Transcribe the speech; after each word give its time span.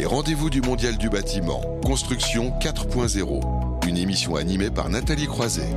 Les 0.00 0.06
rendez-vous 0.06 0.48
du 0.48 0.62
Mondial 0.62 0.96
du 0.96 1.10
bâtiment, 1.10 1.60
Construction 1.84 2.54
4.0, 2.58 3.86
une 3.86 3.98
émission 3.98 4.34
animée 4.34 4.70
par 4.70 4.88
Nathalie 4.88 5.26
Croiset. 5.26 5.68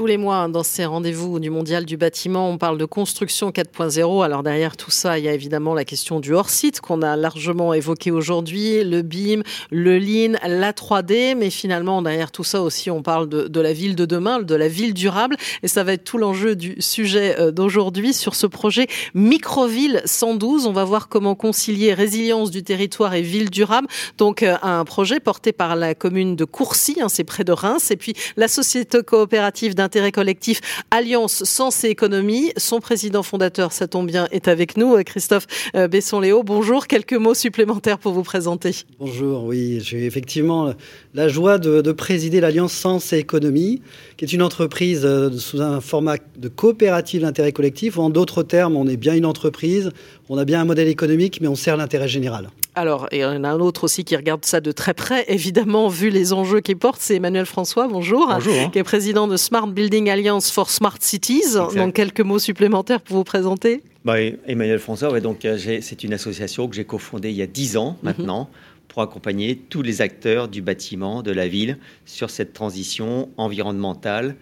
Tous 0.00 0.06
les 0.06 0.16
mois 0.16 0.48
dans 0.48 0.62
ces 0.62 0.86
rendez-vous 0.86 1.38
du 1.40 1.50
Mondial 1.50 1.84
du 1.84 1.98
bâtiment, 1.98 2.48
on 2.48 2.56
parle 2.56 2.78
de 2.78 2.86
construction 2.86 3.50
4.0. 3.50 4.24
Alors 4.24 4.42
derrière 4.42 4.78
tout 4.78 4.90
ça, 4.90 5.18
il 5.18 5.26
y 5.26 5.28
a 5.28 5.34
évidemment 5.34 5.74
la 5.74 5.84
question 5.84 6.20
du 6.20 6.32
hors-site 6.32 6.80
qu'on 6.80 7.02
a 7.02 7.16
largement 7.16 7.74
évoqué 7.74 8.10
aujourd'hui, 8.10 8.82
le 8.82 9.02
BIM, 9.02 9.42
le 9.70 9.98
Lean, 9.98 10.38
la 10.48 10.72
3D, 10.72 11.34
mais 11.36 11.50
finalement 11.50 12.00
derrière 12.00 12.32
tout 12.32 12.44
ça 12.44 12.62
aussi, 12.62 12.90
on 12.90 13.02
parle 13.02 13.28
de, 13.28 13.60
la 13.60 13.74
ville 13.74 13.94
de 13.94 14.06
demain, 14.06 14.40
de 14.40 14.54
la 14.54 14.68
ville 14.68 14.94
durable, 14.94 15.36
et 15.62 15.68
ça 15.68 15.84
va 15.84 15.92
être 15.92 16.04
tout 16.04 16.16
l'enjeu 16.16 16.56
du 16.56 16.76
sujet 16.78 17.38
euh, 17.38 17.50
d'aujourd'hui 17.50 18.14
sur 18.14 18.36
ce 18.36 18.46
projet 18.46 18.86
Microville 19.12 20.00
112. 20.06 20.64
On 20.64 20.72
va 20.72 20.84
voir 20.84 21.10
comment 21.10 21.34
concilier 21.34 21.92
résilience 21.92 22.50
du 22.50 22.62
territoire 22.62 23.12
et 23.12 23.20
ville 23.20 23.50
durable. 23.50 23.86
Donc 24.16 24.42
euh, 24.42 24.56
un 24.62 24.86
projet 24.86 25.20
porté 25.20 25.52
par 25.52 25.76
la 25.76 25.94
commune 25.94 26.36
de 26.36 26.46
Courcy, 26.46 27.02
hein, 27.02 27.10
c'est 27.10 27.24
près 27.24 27.44
de 27.44 27.52
Reims, 27.52 27.90
et 27.90 27.98
puis 27.98 28.14
la 28.38 28.48
société 28.48 29.02
coopérative 29.02 29.74
d'un 29.74 29.89
intérêt 29.90 30.12
collectif 30.12 30.60
Alliance 30.92 31.42
Sens 31.42 31.82
et 31.82 31.88
Économie. 31.88 32.52
Son 32.56 32.78
président 32.78 33.24
fondateur, 33.24 33.72
ça 33.72 33.88
tombe 33.88 34.06
bien, 34.06 34.28
est 34.30 34.46
avec 34.46 34.76
nous, 34.76 34.94
euh, 34.94 35.02
Christophe 35.02 35.48
euh, 35.74 35.88
Besson-Léo. 35.88 36.44
Bonjour, 36.44 36.86
quelques 36.86 37.14
mots 37.14 37.34
supplémentaires 37.34 37.98
pour 37.98 38.12
vous 38.12 38.22
présenter. 38.22 38.70
Bonjour, 39.00 39.42
oui, 39.42 39.80
j'ai 39.82 40.06
effectivement 40.06 40.74
la 41.14 41.26
joie 41.26 41.58
de, 41.58 41.90
présider 41.90 42.40
l'Alliance 42.40 42.72
Sens 42.72 43.12
et 43.12 43.18
Économie, 43.18 43.82
qui 44.16 44.24
est 44.24 44.32
une 44.32 44.42
entreprise 44.42 45.00
euh, 45.04 45.28
sous 45.32 45.60
un 45.60 45.80
format 45.80 46.18
de 46.38 46.46
coopérative 46.46 47.22
d'intérêt 47.22 47.50
collectif. 47.50 47.98
En 47.98 48.10
d'autres 48.10 48.44
termes, 48.44 48.76
on 48.76 48.86
est 48.86 48.96
bien 48.96 49.16
une 49.16 49.26
entreprise, 49.26 49.90
on 50.28 50.38
a 50.38 50.44
bien 50.44 50.60
un 50.60 50.64
modèle 50.64 50.86
économique, 50.86 51.40
mais 51.40 51.48
on 51.48 51.56
sert 51.56 51.76
l'intérêt 51.76 52.06
général. 52.06 52.48
Alors, 52.74 53.08
et 53.10 53.18
il 53.18 53.20
y 53.20 53.24
en 53.24 53.44
a 53.44 53.48
un 53.48 53.60
autre 53.60 53.84
aussi 53.84 54.04
qui 54.04 54.16
regarde 54.16 54.44
ça 54.44 54.60
de 54.60 54.70
très 54.72 54.94
près, 54.94 55.24
évidemment, 55.28 55.88
vu 55.88 56.08
les 56.08 56.32
enjeux 56.32 56.60
qu'il 56.60 56.76
porte, 56.76 57.00
c'est 57.00 57.16
Emmanuel 57.16 57.46
François, 57.46 57.88
bonjour, 57.88 58.28
bonjour. 58.28 58.70
qui 58.70 58.78
est 58.78 58.84
président 58.84 59.26
de 59.26 59.36
Smart 59.36 59.66
Building 59.66 60.08
Alliance 60.08 60.50
for 60.50 60.70
Smart 60.70 60.96
Cities. 61.00 61.54
Donc, 61.74 61.94
quelques 61.94 62.20
mots 62.20 62.38
supplémentaires 62.38 63.00
pour 63.00 63.16
vous 63.16 63.24
présenter 63.24 63.82
bah, 64.04 64.20
Emmanuel 64.46 64.78
François, 64.78 65.10
ouais, 65.10 65.20
donc, 65.20 65.44
euh, 65.44 65.58
c'est 65.58 66.04
une 66.04 66.14
association 66.14 66.68
que 66.68 66.76
j'ai 66.76 66.84
cofondée 66.84 67.30
il 67.30 67.36
y 67.36 67.42
a 67.42 67.46
dix 67.46 67.76
ans 67.76 67.98
mhm. 68.02 68.08
maintenant. 68.08 68.48
pour 68.88 69.02
accompagner 69.02 69.56
tous 69.56 69.82
les 69.82 70.00
acteurs 70.02 70.48
du 70.48 70.62
bâtiment, 70.62 71.22
de 71.22 71.30
la 71.30 71.46
ville, 71.46 71.78
sur 72.06 72.28
cette 72.28 72.52
transition 72.52 73.28
environnementale, 73.36 74.34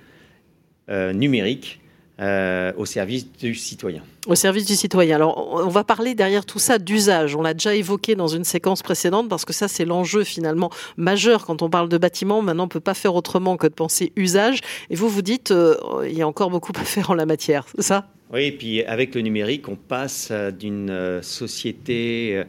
euh, 0.91 1.13
numérique, 1.13 1.81
euh, 2.21 2.73
au 2.77 2.85
service 2.85 3.31
du 3.31 3.55
citoyen. 3.55 4.03
Au 4.27 4.35
service 4.35 4.65
du 4.65 4.75
citoyen. 4.75 5.15
Alors, 5.15 5.55
on 5.55 5.69
va 5.69 5.85
parler 5.85 6.17
derrière 6.17 6.45
tout 6.45 6.59
ça 6.59 6.79
d'usage. 6.79 7.37
On 7.37 7.43
l'a 7.43 7.55
déjà 7.55 7.77
évoqué 7.77 8.17
dans 8.17 8.27
une 8.27 8.43
séquence 8.43 8.83
précédente 8.83 9.29
parce 9.29 9.45
que 9.45 9.53
ça, 9.53 9.69
c'est 9.69 9.85
l'enjeu 9.85 10.25
finalement 10.25 10.69
majeur 10.97 11.47
quand 11.47 11.63
on 11.63 11.71
parle 11.71 11.89
de 11.89 11.97
bâtiment. 11.97 12.43
Maintenant, 12.43 12.65
on 12.65 12.67
ne 12.67 12.71
peut 12.71 12.81
pas 12.81 12.95
faire 12.95 13.15
autrement 13.15 13.57
que 13.57 13.69
de 13.69 13.73
penser 13.73 14.13
usage. 14.17 14.63
Et 14.91 14.97
vous, 14.97 15.09
vous 15.09 15.23
dites, 15.23 15.53
euh, 15.53 15.77
il 16.09 16.19
y 16.19 16.23
a 16.23 16.27
encore 16.27 16.51
beaucoup 16.51 16.73
à 16.75 16.83
faire 16.83 17.09
en 17.11 17.15
la 17.15 17.25
matière, 17.25 17.67
c'est 17.77 17.83
ça? 17.83 18.09
Oui, 18.33 18.47
et 18.47 18.53
puis 18.53 18.83
avec 18.83 19.15
le 19.15 19.21
numérique, 19.21 19.69
on 19.69 19.77
passe 19.77 20.31
euh, 20.33 20.51
d'une 20.51 21.23
société, 21.23 22.43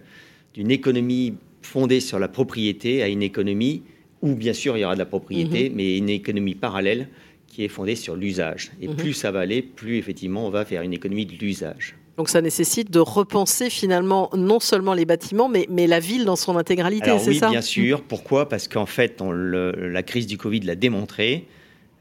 d'une 0.55 0.71
économie 0.71 1.35
fondée 1.61 1.99
sur 1.99 2.17
la 2.17 2.27
propriété 2.27 3.03
à 3.03 3.07
une 3.07 3.21
économie 3.21 3.83
où, 4.23 4.33
bien 4.33 4.53
sûr, 4.53 4.77
il 4.77 4.81
y 4.81 4.83
aura 4.83 4.95
de 4.95 4.99
la 4.99 5.05
propriété, 5.05 5.69
mhm. 5.69 5.75
mais 5.75 5.95
une 5.95 6.09
économie 6.09 6.55
parallèle 6.55 7.07
qui 7.49 7.63
est 7.63 7.69
fondée 7.69 7.95
sur 7.95 8.15
l'usage. 8.15 8.71
Et 8.81 8.87
mhm. 8.87 8.95
plus 8.95 9.13
ça 9.13 9.31
va 9.31 9.39
aller, 9.39 9.61
plus 9.61 9.97
effectivement 9.97 10.45
on 10.45 10.49
va 10.49 10.65
faire 10.65 10.81
une 10.81 10.93
économie 10.93 11.25
de 11.25 11.35
l'usage. 11.35 11.95
Donc 12.17 12.27
ça 12.27 12.41
nécessite 12.41 12.91
de 12.91 12.99
repenser 12.99 13.69
finalement 13.69 14.29
non 14.35 14.59
seulement 14.59 14.93
les 14.93 15.05
bâtiments, 15.05 15.47
mais, 15.47 15.65
mais 15.69 15.87
la 15.87 16.01
ville 16.01 16.25
dans 16.25 16.35
son 16.35 16.57
intégralité, 16.57 17.17
c'est 17.17 17.29
oui, 17.29 17.39
bien 17.49 17.61
sûr. 17.61 18.01
Pourquoi? 18.01 18.49
Parce 18.49 18.67
qu'en 18.67 18.85
fait, 18.85 19.21
on 19.21 19.31
la 19.31 20.03
crise 20.03 20.27
du 20.27 20.37
Covid 20.37 20.59
l'a 20.61 20.75
démontré. 20.75 21.45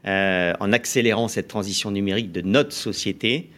Euh, 0.05 0.53
en 0.59 0.71
accélérant 0.71 1.27
cette 1.27 1.47
transition 1.47 1.91
numérique 1.91 2.31
de 2.31 2.41
notre 2.41 2.73
société, 2.73 3.49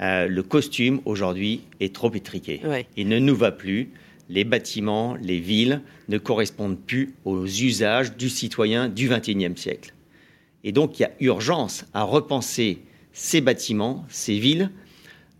euh, 0.00 0.26
le 0.28 0.42
costume 0.42 1.00
aujourd'hui 1.04 1.62
est 1.80 1.94
trop 1.94 2.12
étriqué. 2.12 2.60
Il 2.96 3.08
ne 3.08 3.18
nous 3.18 3.36
va 3.36 3.52
plus. 3.52 3.90
Les 4.28 4.44
bâtiments, 4.44 5.16
les 5.20 5.38
villes 5.38 5.80
ne 6.08 6.18
correspondent 6.18 6.78
plus 6.78 7.14
aux 7.24 7.44
usages 7.44 8.16
du 8.16 8.28
citoyen 8.28 8.88
du 8.88 9.08
XXIe 9.08 9.56
siècle. 9.56 9.92
Et 10.64 10.72
donc, 10.72 10.98
il 10.98 11.02
y 11.02 11.06
a 11.06 11.12
urgence 11.20 11.84
à 11.94 12.02
repenser 12.02 12.82
ces 13.12 13.40
bâtiments, 13.40 14.04
ces 14.08 14.38
villes, 14.38 14.70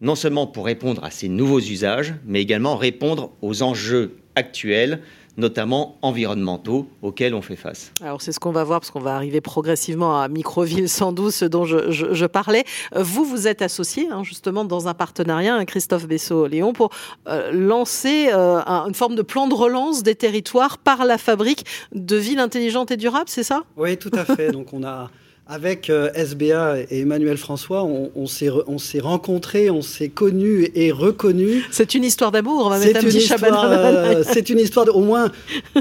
non 0.01 0.15
seulement 0.15 0.47
pour 0.47 0.65
répondre 0.65 1.05
à 1.05 1.11
ces 1.11 1.29
nouveaux 1.29 1.61
usages, 1.61 2.15
mais 2.25 2.41
également 2.41 2.77
répondre 2.77 3.33
aux 3.43 3.63
enjeux 3.63 4.17
actuels 4.35 5.03
notamment 5.37 5.99
environnementaux 6.03 6.89
auxquels 7.03 7.35
on 7.35 7.43
fait 7.43 7.57
face. 7.57 7.93
Alors 8.03 8.23
c'est 8.23 8.33
ce 8.33 8.41
qu'on 8.41 8.53
va 8.53 8.65
voir 8.65 8.81
parce 8.81 8.91
qu'on 8.91 9.01
va 9.01 9.15
arriver 9.15 9.41
progressivement 9.41 10.21
à 10.21 10.29
Microville 10.29 10.89
112, 10.89 11.35
ce 11.35 11.45
dont 11.45 11.65
je, 11.65 12.27
parlais. 12.27 12.65
Vous, 12.95 13.25
vous 13.25 13.49
êtes 13.49 13.63
associé 13.63 14.09
hein, 14.11 14.23
justement 14.23 14.65
dans 14.65 14.89
un 14.89 14.95
partenariat, 14.95 15.55
hein, 15.55 15.65
Christophe 15.65 16.07
Bessot-Léon, 16.07 16.73
pour 16.73 16.91
euh, 17.29 17.51
lancer 17.53 18.31
euh, 18.33 18.61
une 18.87 18.95
forme 18.95 19.15
de 19.15 19.23
plan 19.23 19.49
de 19.49 19.55
relance 19.55 20.03
des 20.03 20.15
territoires 20.15 20.79
par 20.79 21.05
la 21.05 21.19
fabrique 21.19 21.65
de 21.93 22.17
villes 22.17 22.39
intelligentes 22.39 22.91
et 22.91 22.97
durables, 22.97 23.29
c'est 23.29 23.43
ça? 23.43 23.65
Oui, 23.77 23.97
tout 23.97 24.11
à 24.13 24.25
fait. 24.25 24.53
Donc 24.53 24.73
on 24.73 24.85
a 24.85 25.11
avec 25.51 25.91
euh, 25.91 26.11
SBA 26.15 26.83
et 26.91 27.01
Emmanuel 27.01 27.37
François, 27.37 27.83
on, 27.85 28.27
s'est 28.29 29.01
rencontrés, 29.01 29.69
on 29.69 29.83
s'est 29.83 30.09
connus 30.09 30.69
et 30.77 30.93
reconnus. 30.93 31.65
C'est 31.73 31.95
une 31.95 32.05
histoire 32.05 32.31
d'amour, 32.31 32.67
on 32.67 32.71
va 32.71 32.79
mettre 32.79 33.01
un 33.01 33.03
petit 33.03 33.29
euh, 33.33 34.23
C'est 34.25 34.49
une 34.49 34.61
histoire 34.61 34.87
au 34.95 35.01
moins 35.01 35.33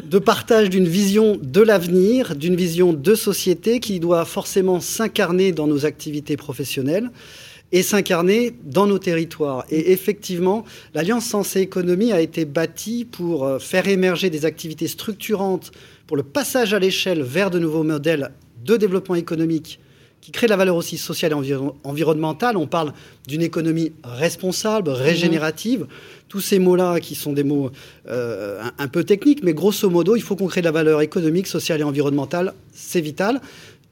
de 0.03 0.18
partage 0.18 0.72
d'une 0.72 0.88
vision 0.88 1.38
de 1.40 1.62
l'avenir, 1.62 2.35
d'une 2.35 2.56
vision 2.56 2.94
de 2.94 3.13
société 3.13 3.80
qui 3.80 4.00
doit 4.00 4.25
forcément 4.25 4.80
s'incarner 4.80 5.52
dans 5.52 5.68
nos 5.68 5.86
activités 5.86 6.36
professionnelles 6.36 7.12
et 7.72 7.84
s'incarner 7.84 8.56
dans 8.63 8.88
nos 8.88 8.97
territoires. 8.97 9.66
Et 9.69 9.91
effectivement, 9.91 10.66
l'Alliance 10.96 11.25
Sensé 11.25 11.59
Économie 11.59 12.12
a 12.12 12.22
été 12.22 12.46
bâtie 12.46 13.06
pour 13.06 13.46
euh, 13.46 13.59
faire 13.59 13.88
émerger 13.88 14.31
des 14.31 14.46
activités 14.46 14.88
structurantes 14.88 15.69
pour 16.07 16.18
le 16.18 16.24
passage 16.24 16.74
à 16.74 16.80
l'échelle 16.80 17.22
vers 17.22 17.51
de 17.51 17.59
nouveaux 17.59 17.84
modèles 17.84 18.31
de 18.64 18.78
développement 18.78 19.16
économique 19.16 19.80
qui 20.22 20.31
crée 20.31 20.47
de 20.47 20.52
la 20.52 20.58
valeur 20.58 20.75
aussi 20.75 20.97
sociale 20.97 21.31
et 21.31 21.56
environnementale. 21.84 22.58
On 22.58 22.68
parle 22.68 22.94
d'une 23.28 23.42
économie 23.42 23.92
responsable, 24.03 24.90
régénérative. 24.90 25.88
Tous 26.28 26.42
ces 26.42 26.59
mots-là 26.59 27.00
qui 27.00 27.16
sont 27.16 27.34
des 27.34 27.44
mots 27.44 27.72
euh, 28.09 28.62
un, 28.78 28.88
peu 28.88 29.03
techniques, 29.03 29.44
mais 29.44 29.53
grosso 29.53 29.90
modo, 29.90 30.16
il 30.16 30.22
faut 30.22 30.36
qu'on 30.36 30.48
crée 30.48 30.62
de 30.62 30.66
la 30.66 30.72
valeur 30.72 31.02
économique, 31.02 31.48
sociale 31.48 31.80
et 31.80 31.84
environnementale. 31.84 32.53
C'est 32.74 33.02
vital. 33.02 33.42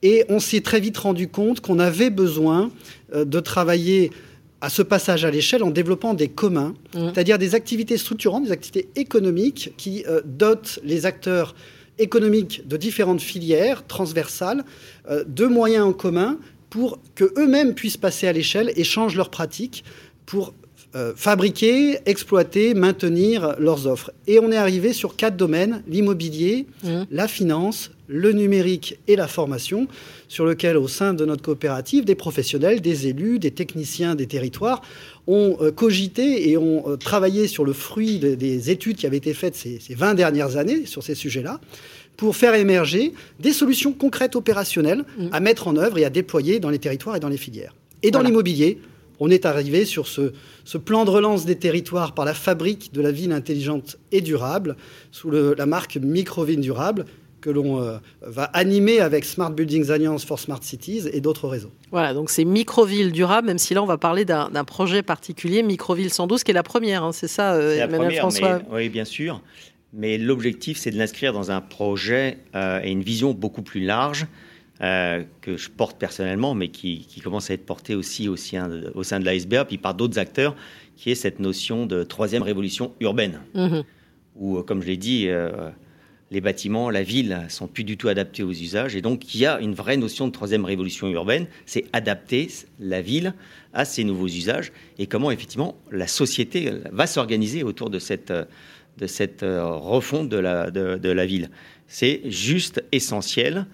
Et 0.04 0.26
on 0.30 0.40
s'est 0.40 0.62
très 0.62 0.80
vite 0.80 0.98
rendu 0.98 1.28
compte 1.28 1.62
qu'on 1.62 1.80
avait 1.80 2.10
besoin 2.10 2.70
euh, 3.14 3.26
de 3.26 3.40
travailler 3.40 4.12
à 4.60 4.70
ce 4.70 4.82
passage 4.82 5.24
à 5.24 5.32
l'échelle 5.32 5.64
en 5.64 5.70
développant 5.70 6.14
des 6.14 6.28
communs, 6.28 6.74
mmh. 6.94 7.10
c'est-à-dire 7.14 7.38
des 7.38 7.56
activités 7.56 7.98
structurantes, 7.98 8.46
des 8.46 8.52
activités 8.52 8.90
économiques 8.96 9.74
qui 9.78 10.04
euh, 10.08 10.22
dotent 10.26 10.80
les 10.84 11.06
acteurs 11.06 11.56
économiques 12.00 12.68
de 12.68 12.78
différentes 12.78 13.22
filières 13.22 13.86
transversales, 13.88 14.64
euh, 15.10 15.24
de 15.28 15.46
moyens 15.46 15.86
en 15.86 15.94
commun 15.94 16.38
pour 16.70 17.00
que 17.16 17.34
eux-mêmes 17.38 17.74
puissent 17.74 17.98
passer 17.98 18.28
à 18.28 18.34
l'échelle 18.34 18.72
et 18.76 18.84
changent 18.84 19.16
leurs 19.16 19.30
pratiques 19.30 19.84
pour 20.26 20.54
euh, 20.96 21.14
fabriquer, 21.16 22.00
exploiter, 22.06 22.74
maintenir 22.74 23.56
leurs 23.60 23.88
offres. 23.88 24.12
Et 24.26 24.40
on 24.40 24.52
est 24.52 24.58
arrivé 24.58 24.94
sur 24.94 25.16
quatre 25.16 25.36
domaines 25.36 25.84
l'immobilier, 25.88 26.66
mmh. 26.84 27.04
la 27.12 27.28
finance, 27.28 27.92
le 28.08 28.32
numérique 28.32 28.98
et 29.08 29.16
la 29.18 29.28
formation, 29.28 29.88
sur 30.30 30.46
lequel, 30.46 30.78
au 30.78 30.88
sein 30.88 31.14
de 31.14 31.26
notre 31.26 31.42
coopérative, 31.42 32.06
des 32.06 32.16
professionnels, 32.16 32.82
des 32.82 33.08
élus, 33.08 33.38
des 33.38 33.52
techniciens 33.52 34.16
des 34.16 34.28
territoires 34.28 34.82
ont 35.28 35.58
euh, 35.62 35.72
cogité 35.72 36.50
et 36.50 36.58
ont 36.58 36.90
euh, 36.90 36.96
travaillé 36.96 37.48
sur 37.48 37.66
le 37.66 37.74
fruit 37.74 38.20
des 38.20 38.72
études 38.72 38.98
qui 38.98 39.06
avaient 39.06 39.18
été 39.18 39.34
faites 39.34 39.56
ces, 39.56 39.80
20 39.90 40.14
dernières 40.14 40.58
années 40.58 40.86
sur 40.86 41.04
ces 41.04 41.16
sujets-là 41.16 41.60
pour 42.16 42.36
faire 42.36 42.56
émerger 42.56 43.14
des 43.40 43.54
solutions 43.54 43.94
concrètes 43.94 44.36
opérationnelles 44.36 45.04
mmh. 45.18 45.28
à 45.32 45.40
mettre 45.40 45.68
en 45.68 45.76
œuvre 45.76 45.98
et 46.00 46.06
à 46.06 46.10
déployer 46.10 46.60
dans 46.60 46.70
les 46.70 46.80
territoires 46.80 47.16
et 47.16 47.20
dans 47.20 47.30
les 47.30 47.38
filières. 47.38 47.76
Et 48.04 48.12
dans 48.12 48.22
l'immobilier, 48.22 48.80
on 49.20 49.30
est 49.30 49.46
arrivé 49.46 49.86
sur 49.86 50.08
ce, 50.08 50.32
plan 50.78 51.06
de 51.06 51.10
relance 51.10 51.46
des 51.46 51.56
territoires 51.56 52.14
par 52.14 52.26
la 52.26 52.34
fabrique 52.34 52.94
de 52.94 53.02
la 53.02 53.12
ville 53.12 53.32
intelligente 53.32 53.98
et 54.12 54.22
durable, 54.22 54.76
sous 55.12 55.32
la 55.32 55.66
marque 55.66 55.98
Microville 55.98 56.62
Durable, 56.62 57.06
que 57.48 57.52
l'on 57.52 57.82
euh, 57.82 57.98
va 58.22 58.44
animer 58.44 59.00
avec 59.00 59.24
Smart 59.24 59.52
Buildings 59.52 59.90
Alliance 59.90 60.26
for 60.26 60.38
Smart 60.38 60.62
Cities 60.62 61.04
et 61.14 61.22
d'autres 61.22 61.48
réseaux. 61.48 61.72
Voilà, 61.92 62.14
donc 62.14 62.30
c'est 62.30 62.44
Microville 62.44 63.14
durable, 63.14 63.48
même 63.48 63.58
si 63.58 63.74
là 63.74 63.82
on 63.82 63.86
va 63.86 63.98
parler 63.98 64.26
d'un 64.26 64.64
projet 64.66 65.02
particulier, 65.02 65.64
Microville 65.64 66.12
112, 66.12 66.44
qui 66.44 66.52
est 66.52 66.54
la 66.54 66.64
première, 66.64 67.06
hein, 67.06 67.14
c'est 67.14 67.30
ça, 67.30 67.54
euh, 67.54 67.82
Emmanuel 67.82 68.16
François 68.16 68.60
Oui, 68.70 68.90
bien 68.90 69.06
sûr. 69.06 69.42
Mais 69.94 70.18
l'objectif, 70.18 70.78
c'est 70.78 70.92
de 70.92 70.98
l'inscrire 70.98 71.32
dans 71.32 71.50
un 71.50 71.62
projet 71.62 72.40
euh, 72.54 72.82
et 72.84 72.92
une 72.92 73.02
vision 73.02 73.34
beaucoup 73.34 73.62
plus 73.62 73.80
large, 73.80 74.28
euh, 74.82 75.24
que 75.40 75.56
je 75.56 75.70
porte 75.70 75.98
personnellement, 75.98 76.54
mais 76.54 76.68
qui, 76.68 77.08
commence 77.24 77.50
à 77.50 77.54
être 77.54 77.66
porté 77.66 77.96
aussi, 77.96 78.28
aussi 78.28 78.58
au 78.94 79.04
sein 79.04 79.20
de 79.22 79.26
la 79.26 79.36
SBA, 79.36 79.64
puis 79.64 79.78
par 79.78 79.94
d'autres 79.94 80.20
acteurs, 80.20 80.54
qui 80.98 81.12
est 81.12 81.16
cette 81.16 81.40
notion 81.40 81.86
de 81.86 82.04
troisième 82.04 82.44
révolution 82.44 82.92
urbaine, 83.00 83.40
mmh. 83.54 83.80
où, 84.36 84.62
comme 84.64 84.82
je 84.82 84.88
l'ai 84.88 84.98
dit, 84.98 85.30
les 86.32 86.42
bâtiments, 86.42 86.90
la 86.90 87.04
ville 87.04 87.46
sont 87.50 87.68
plus 87.68 87.84
du 87.84 87.98
tout 87.98 88.10
adaptés 88.10 88.44
aux 88.44 88.52
usages. 88.52 88.96
Et 88.96 89.02
donc, 89.02 89.34
il 89.34 89.40
y 89.40 89.46
a 89.46 89.60
une 89.60 89.74
vraie 89.74 89.98
notion 89.98 90.28
de 90.28 90.32
troisième 90.32 90.66
révolution 90.66 91.08
urbaine, 91.08 91.48
c'est 91.66 91.86
adapter 91.94 92.50
la 92.80 93.02
ville 93.02 93.34
à 93.74 93.86
ces 93.86 94.04
nouveaux 94.04 94.28
usages 94.28 94.72
et 95.00 95.08
comment, 95.08 95.32
effectivement, 95.32 95.76
la 95.92 96.08
société 96.08 96.72
va 96.92 97.08
s'organiser 97.08 97.64
autour 97.64 97.90
de 97.90 98.00
cette, 98.00 98.34
de 98.98 99.08
cette 99.08 99.44
euh, 99.44 99.64
refonte 99.66 100.30
de 100.30 100.38
la, 100.38 100.72
de, 100.72 101.10
la 101.10 101.26
ville. 101.26 101.50
C'est 101.88 102.22
juste 102.26 102.84
essentiel. 102.92 103.66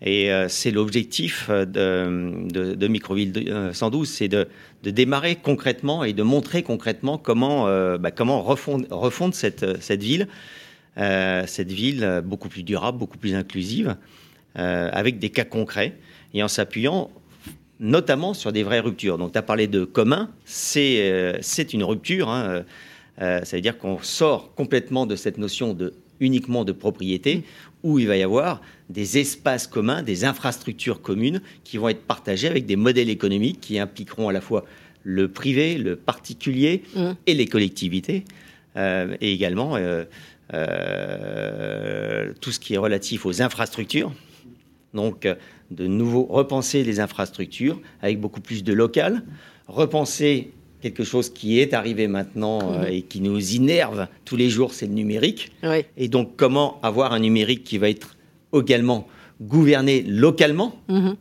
Et 0.00 0.32
euh, 0.32 0.46
c'est 0.48 0.70
l'objectif 0.70 1.50
de, 1.50 2.74
de, 2.74 2.88
Microville 2.88 3.72
112, 3.72 4.08
c'est 4.08 4.28
de, 4.28 4.46
de, 4.84 4.90
démarrer 4.90 5.34
concrètement 5.34 6.04
et 6.04 6.12
de 6.12 6.22
montrer 6.22 6.62
concrètement 6.62 7.18
comment, 7.18 7.66
euh, 7.66 7.98
bah, 7.98 8.12
comment 8.12 8.40
refondre, 8.42 9.34
cette, 9.34 9.82
cette 9.82 10.02
ville 10.02 10.22
euh, 10.22 10.57
cette 10.98 11.70
ville 11.70 12.22
beaucoup 12.24 12.48
plus 12.48 12.64
durable, 12.64 12.98
beaucoup 12.98 13.18
plus 13.18 13.34
inclusive, 13.34 13.96
euh, 14.58 14.88
avec 14.92 15.20
des 15.20 15.30
cas 15.30 15.44
concrets 15.44 15.94
et 16.34 16.42
en 16.42 16.48
s'appuyant 16.48 17.10
notamment 17.78 18.34
sur 18.34 18.50
des 18.50 18.64
vraies 18.64 18.80
ruptures. 18.80 19.18
Donc, 19.18 19.30
tu 19.30 19.38
as 19.38 19.42
parlé 19.42 19.68
de 19.68 19.84
commun, 19.84 20.30
c'est 20.44 21.12
euh, 21.12 21.38
une 21.72 21.84
rupture. 21.84 22.28
Hein, 22.28 22.64
ça 23.18 23.56
veut 23.56 23.60
dire 23.60 23.78
qu'on 23.78 23.98
sort 24.00 24.54
complètement 24.54 25.06
de 25.06 25.16
cette 25.16 25.38
notion 25.38 25.74
de 25.74 25.94
uniquement 26.18 26.64
de 26.64 26.72
propriété, 26.72 27.44
où 27.84 28.00
il 28.00 28.08
va 28.08 28.16
y 28.16 28.22
avoir 28.24 28.60
des 28.90 29.18
espaces 29.18 29.68
communs, 29.68 30.02
des 30.02 30.24
infrastructures 30.24 31.02
communes 31.02 31.40
qui 31.62 31.76
vont 31.76 31.88
être 31.88 32.02
partagées 32.02 32.48
avec 32.48 32.66
des 32.66 32.76
modèles 32.76 33.10
économiques 33.10 33.60
qui 33.60 33.78
impliqueront 33.78 34.28
à 34.28 34.32
la 34.32 34.40
fois 34.40 34.64
le 35.04 35.28
privé, 35.28 35.78
le 35.78 35.94
particulier 35.94 36.82
mmh. 36.96 37.10
et 37.26 37.34
les 37.34 37.46
collectivités, 37.46 38.24
et 38.76 39.32
également 39.32 39.76
euh, 39.76 40.04
tout 40.50 42.52
ce 42.52 42.58
qui 42.58 42.74
est 42.74 42.78
relatif 42.78 43.26
aux 43.26 43.42
infrastructures. 43.42 44.12
Donc, 44.94 45.28
de 45.70 45.86
nouveau, 45.86 46.24
repenser 46.24 46.82
les 46.82 47.00
infrastructures 47.00 47.80
avec 48.00 48.20
beaucoup 48.20 48.40
plus 48.40 48.64
de 48.64 48.72
local, 48.72 49.22
repenser 49.66 50.52
quelque 50.80 51.04
chose 51.04 51.30
qui 51.30 51.58
est 51.58 51.74
arrivé 51.74 52.06
maintenant 52.06 52.72
euh, 52.72 52.84
et 52.84 53.02
qui 53.02 53.20
nous 53.20 53.54
innerve 53.54 54.06
tous 54.24 54.36
les 54.36 54.48
jours, 54.48 54.72
c'est 54.72 54.86
le 54.86 54.94
numérique. 54.94 55.52
Et 55.96 56.08
donc, 56.08 56.36
comment 56.36 56.80
avoir 56.82 57.12
un 57.12 57.18
numérique 57.18 57.64
qui 57.64 57.78
va 57.78 57.90
être 57.90 58.16
également 58.54 59.08
gouverné 59.40 60.02
localement? 60.02 60.76
Mhm. 60.88 61.16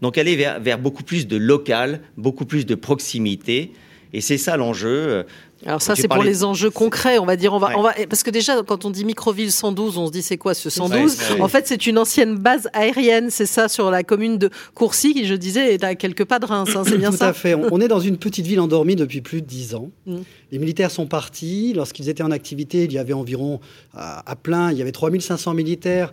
Donc, 0.00 0.16
aller 0.16 0.36
vers, 0.36 0.60
vers, 0.60 0.78
beaucoup 0.78 1.02
plus 1.02 1.26
de 1.26 1.36
local, 1.36 2.00
beaucoup 2.16 2.46
plus 2.46 2.64
de 2.64 2.76
proximité. 2.76 3.72
Et 4.12 4.20
c'est 4.20 4.38
ça 4.38 4.56
l'enjeu. 4.56 5.24
Alors 5.66 5.82
ça, 5.82 5.94
c'est 5.94 6.08
pour 6.08 6.22
les 6.22 6.44
enjeux 6.44 6.70
concrets, 6.70 7.18
on 7.18 7.26
va 7.26 7.36
dire. 7.36 7.52
On 7.52 7.58
va, 7.58 7.78
on 7.78 7.82
va, 7.82 7.92
parce 8.08 8.22
que 8.22 8.30
déjà, 8.30 8.62
quand 8.62 8.84
on 8.84 8.90
dit 8.90 9.04
microville 9.04 9.52
112, 9.52 9.98
on 9.98 10.06
se 10.06 10.12
dit 10.12 10.22
c'est 10.22 10.38
quoi 10.38 10.54
ce 10.54 10.70
112 10.70 11.16
En 11.40 11.48
fait, 11.48 11.66
c'est 11.66 11.86
une 11.86 11.98
ancienne 11.98 12.36
base 12.36 12.68
aérienne, 12.72 13.28
c'est 13.30 13.46
ça, 13.46 13.68
sur 13.68 13.90
la 13.90 14.02
commune 14.02 14.38
de 14.38 14.50
Courcy, 14.74 15.12
qui, 15.12 15.26
je 15.26 15.34
disais, 15.34 15.74
est 15.74 15.84
à 15.84 15.94
quelques 15.94 16.24
pas 16.24 16.38
de 16.38 16.46
Reims. 16.46 16.70
Hein, 16.74 16.82
c'est 16.86 16.96
bien 16.96 17.10
Tout 17.10 17.18
ça 17.18 17.26
Tout 17.26 17.30
à 17.30 17.34
fait. 17.34 17.54
On 17.54 17.80
est 17.80 17.88
dans 17.88 18.00
une 18.00 18.16
petite 18.16 18.46
ville 18.46 18.60
endormie 18.60 18.96
depuis 18.96 19.20
plus 19.20 19.42
de 19.42 19.46
dix 19.46 19.74
ans. 19.74 19.90
Mm. 20.06 20.16
Les 20.52 20.58
militaires 20.58 20.90
sont 20.90 21.06
partis. 21.06 21.72
Lorsqu'ils 21.74 22.08
étaient 22.08 22.22
en 22.22 22.30
activité, 22.30 22.84
il 22.84 22.92
y 22.92 22.98
avait 22.98 23.12
environ, 23.12 23.60
à, 23.94 24.36
plein, 24.36 24.72
il 24.72 24.78
y 24.78 24.82
avait 24.82 24.92
3500 24.92 25.54
militaires 25.54 26.12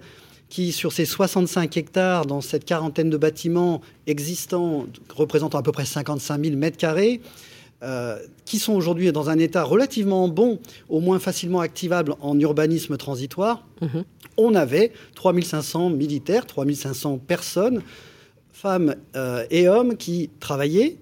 qui, 0.50 0.72
sur 0.72 0.94
ces 0.94 1.06
65 1.06 1.76
hectares, 1.76 2.26
dans 2.26 2.42
cette 2.42 2.66
quarantaine 2.66 3.10
de 3.10 3.18
bâtiments 3.18 3.82
existants, 4.08 4.86
représentant 5.14 5.58
à 5.58 5.64
peu 5.64 5.72
près 5.72 5.86
55 5.86 6.44
000 6.44 6.56
mètres 6.56 6.78
carrés, 6.78 7.22
euh, 7.84 8.18
qui 8.46 8.58
sont 8.58 8.74
aujourd'hui 8.74 9.12
dans 9.12 9.30
un 9.30 9.38
état 9.38 9.62
relativement 9.62 10.28
bon, 10.30 10.58
au 10.90 11.00
moins 11.00 11.20
facilement 11.20 11.60
activable 11.60 12.16
en 12.22 12.40
urbanisme 12.40 12.98
transitoire, 12.98 13.68
mhm. 13.82 14.04
on 14.36 14.56
avait 14.56 14.92
3500 15.14 15.92
militaires, 15.92 16.48
3500 16.48 17.20
personnes, 17.20 17.84
femmes 18.52 18.96
euh, 19.16 19.46
et 19.52 19.70
hommes 19.70 19.96
qui 19.96 20.32
travaillaient, 20.40 20.96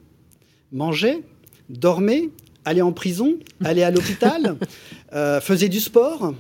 mangeaient, 0.74 1.22
dormaient, 1.69 2.30
allaient 2.66 2.81
en 2.81 2.92
prison, 2.92 3.36
allaient 3.63 3.83
à 3.83 3.92
l'hôpital, 3.92 4.57
euh, 5.13 5.39
faisaient 5.39 5.69
du 5.69 5.80
sport. 5.80 6.33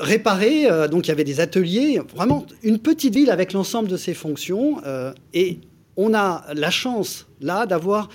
réparaient, 0.00 0.88
donc 0.88 1.06
il 1.06 1.08
y 1.08 1.12
avait 1.12 1.24
des 1.24 1.40
ateliers, 1.40 2.00
vraiment 2.16 2.46
une 2.62 2.78
petite 2.78 3.12
ville 3.12 3.30
avec 3.30 3.52
l'ensemble 3.52 3.90
de 3.90 3.98
ses 3.98 4.14
fonctions. 4.14 4.80
et 5.34 5.58
on 5.98 6.14
a 6.14 6.46
la 6.54 6.70
chance 6.70 7.26
là 7.42 7.66
d'avoir 7.66 8.08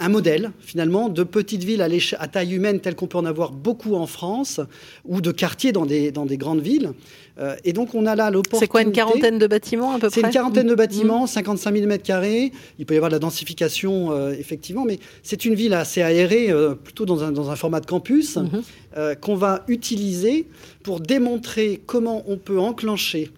un 0.00 0.08
modèle 0.08 0.52
finalement 0.60 1.08
de 1.08 1.24
petite 1.24 1.64
ville 1.64 1.82
à, 1.82 1.88
à 2.18 2.28
taille 2.28 2.54
humaine 2.54 2.80
telle 2.80 2.94
qu'on 2.94 3.06
peut 3.06 3.18
en 3.18 3.24
avoir 3.24 3.52
beaucoup 3.52 3.94
en 3.94 4.06
France 4.06 4.60
ou 5.04 5.20
de 5.20 5.32
quartiers 5.32 5.72
dans 5.72 5.86
des, 5.86 6.12
dans 6.12 6.26
des 6.26 6.36
grandes 6.36 6.60
villes. 6.60 6.92
Euh, 7.38 7.56
et 7.64 7.72
donc 7.72 7.94
on 7.94 8.06
a 8.06 8.14
là 8.14 8.30
l'opportunité. 8.30 8.64
C'est 8.64 8.68
quoi 8.68 8.82
une 8.82 8.92
quarantaine 8.92 9.38
de 9.38 9.46
bâtiments 9.46 9.92
à 9.92 9.98
peu 9.98 10.08
près 10.08 10.20
C'est 10.20 10.26
une 10.26 10.32
quarantaine 10.32 10.66
de 10.66 10.72
mmh. 10.72 10.76
bâtiments, 10.76 11.26
55 11.26 11.74
000 11.74 11.86
mètres 11.86 12.04
carrés. 12.04 12.52
Il 12.78 12.86
peut 12.86 12.94
y 12.94 12.96
avoir 12.96 13.10
de 13.10 13.16
la 13.16 13.20
densification 13.20 14.12
euh, 14.12 14.32
effectivement, 14.32 14.84
mais 14.84 14.98
c'est 15.22 15.44
une 15.44 15.54
ville 15.54 15.74
assez 15.74 16.02
aérée, 16.02 16.50
euh, 16.50 16.74
plutôt 16.74 17.04
dans 17.04 17.24
un, 17.24 17.32
dans 17.32 17.50
un, 17.50 17.56
format 17.56 17.80
de 17.80 17.86
campus, 17.86 18.36
mmh. 18.36 19.14
qu'on 19.20 19.34
va 19.34 19.64
utiliser 19.68 20.46
pour 20.82 21.00
démontrer 21.00 21.80
comment 21.86 22.24
on 22.28 22.36
peut 22.36 22.58
enclencher 22.58 23.30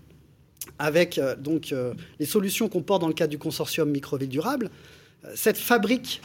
avec 0.79 1.21
donc 1.39 1.75
les 2.19 2.27
solutions 2.27 2.69
qu'on 2.69 2.83
porte 2.83 3.01
dans 3.01 3.09
le 3.09 3.15
cadre 3.15 3.31
du 3.31 3.39
consortium 3.39 3.91
Microville 3.91 4.29
Durable, 4.29 4.71
cette 5.35 5.59
fabrique 5.59 6.21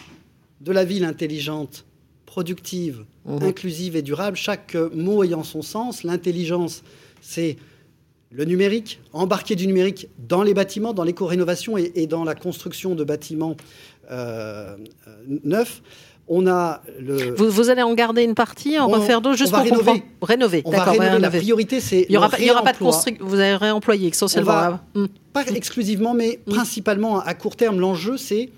de 0.62 0.72
la 0.72 0.86
ville 0.86 1.06
intelligente, 1.06 1.86
productive, 2.26 3.06
mhm. 3.26 3.44
inclusive 3.44 3.96
et 3.96 4.02
durable, 4.02 4.38
chaque 4.38 4.76
mot 4.94 5.24
ayant 5.24 5.44
son 5.44 5.62
sens. 5.62 6.04
L'intelligence, 6.04 6.84
c'est 7.22 7.58
le 8.32 8.46
numérique, 8.46 9.00
embarquer 9.14 9.56
du 9.56 9.68
numérique 9.68 10.10
dans 10.20 10.44
les 10.44 10.54
bâtiments, 10.54 10.94
dans 10.94 11.04
l'éco-rénovation 11.04 11.78
et, 11.78 12.08
dans 12.08 12.24
la 12.24 12.36
construction 12.36 12.96
de 12.96 13.04
bâtiments 13.04 13.56
euh, 14.12 14.76
neufs. 15.44 15.82
On 16.28 16.48
a 16.48 16.82
le... 17.00 17.36
vous, 17.36 17.70
allez 17.70 17.84
en 17.84 17.94
garder 17.94 18.24
une 18.24 18.34
partie, 18.34 18.80
en 18.80 18.88
refaire 18.88 19.22
d'autres, 19.22 19.38
juste 19.38 19.52
pour 19.52 19.62
rénover. 19.62 20.04
rénover. 20.24 20.62
On 20.66 20.72
va 20.72 20.84
rénover. 20.84 21.20
La 21.20 21.30
priorité, 21.30 21.80
c'est 21.80 22.08
il 22.10 22.12
n'y 22.12 22.18
aura, 22.18 22.30
pas 22.64 22.74
de 22.74 22.78
construction. 22.80 23.24
Vous 23.26 23.40
allez 23.40 23.56
réemployer 23.56 24.10
essentiellement. 24.10 24.80
Pas 25.34 25.46
exclusivement, 25.54 26.16
mais 26.16 26.40
hmm. 26.48 26.52
principalement 26.52 27.20
à 27.20 27.34
court 27.36 27.56
terme. 27.56 27.80
L'enjeu, 27.80 28.18
c'est 28.18 28.50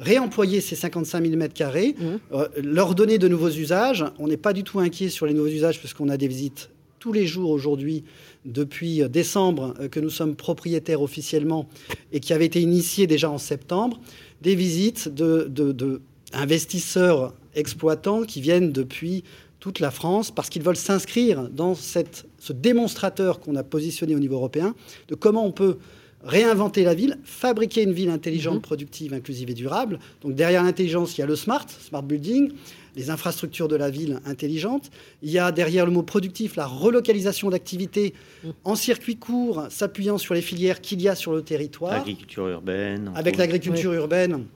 réemployer 0.00 0.60
ces 0.60 0.74
55 0.74 1.24
000 1.24 1.36
mètres 1.36 1.54
carrés, 1.54 1.94
mmh. 1.98 2.04
euh, 2.32 2.48
leur 2.62 2.94
donner 2.94 3.18
de 3.18 3.28
nouveaux 3.28 3.50
usages. 3.50 4.04
On 4.18 4.26
n'est 4.26 4.36
pas 4.36 4.52
du 4.52 4.64
tout 4.64 4.80
inquiet 4.80 5.10
sur 5.10 5.26
les 5.26 5.34
nouveaux 5.34 5.48
usages 5.48 5.78
puisqu'on 5.78 6.08
a 6.08 6.16
des 6.16 6.26
visites 6.26 6.70
tous 6.98 7.12
les 7.12 7.26
jours 7.26 7.50
aujourd'hui 7.50 8.04
depuis 8.44 9.02
euh, 9.02 9.08
décembre 9.08 9.74
euh, 9.80 9.88
que 9.88 10.00
nous 10.00 10.10
sommes 10.10 10.36
propriétaires 10.36 11.02
officiellement 11.02 11.68
et 12.12 12.20
qui 12.20 12.32
avaient 12.32 12.46
été 12.46 12.60
initiées 12.60 13.06
déjà 13.06 13.30
en 13.30 13.38
septembre, 13.38 14.00
des 14.42 14.54
visites 14.54 15.12
de, 15.12 15.46
de, 15.48 16.00
investisseurs 16.32 17.34
exploitants 17.54 18.22
qui 18.22 18.40
viennent 18.40 18.72
depuis 18.72 19.24
toute 19.58 19.80
la 19.80 19.90
France 19.90 20.30
parce 20.30 20.48
qu'ils 20.48 20.62
veulent 20.62 20.76
s'inscrire 20.76 21.48
dans 21.50 21.74
cette, 21.74 22.26
ce 22.38 22.52
démonstrateur 22.52 23.40
qu'on 23.40 23.56
a 23.56 23.62
positionné 23.62 24.14
au 24.14 24.18
niveau 24.18 24.36
européen 24.36 24.74
de 25.08 25.14
comment 25.14 25.44
on 25.44 25.52
peut 25.52 25.76
réinventer 26.22 26.84
la 26.84 26.94
ville, 26.94 27.18
fabriquer 27.24 27.82
une 27.82 27.92
ville 27.92 28.10
intelligente, 28.10 28.56
mhm. 28.56 28.60
productive, 28.62 29.14
inclusive 29.14 29.50
et 29.50 29.54
durable. 29.54 29.98
Donc 30.22 30.34
derrière 30.34 30.62
l'intelligence, 30.62 31.16
il 31.16 31.20
y 31.20 31.24
a 31.24 31.26
le 31.26 31.36
smart, 31.36 31.66
smart 31.68 32.02
building, 32.02 32.52
les 32.96 33.10
infrastructures 33.10 33.68
de 33.68 33.76
la 33.76 33.90
ville 33.90 34.20
intelligentes. 34.26 34.90
Il 35.22 35.30
y 35.30 35.38
a 35.38 35.52
derrière 35.52 35.86
le 35.86 35.92
mot 35.92 36.02
productif 36.02 36.56
la 36.56 36.66
relocalisation 36.66 37.50
d'activités 37.50 38.14
mhm. 38.44 38.52
en 38.64 38.74
circuit 38.74 39.16
court, 39.16 39.66
s'appuyant 39.70 40.18
sur 40.18 40.34
les 40.34 40.42
filières 40.42 40.80
qu'il 40.80 41.00
y 41.00 41.08
a 41.08 41.14
sur 41.14 41.32
le 41.32 41.42
territoire. 41.42 41.92
L'agriculture 41.92 42.48
urbaine. 42.48 43.12
Avec 43.14 43.36
l'agriculture 43.36 43.92
urbaine 43.92 44.46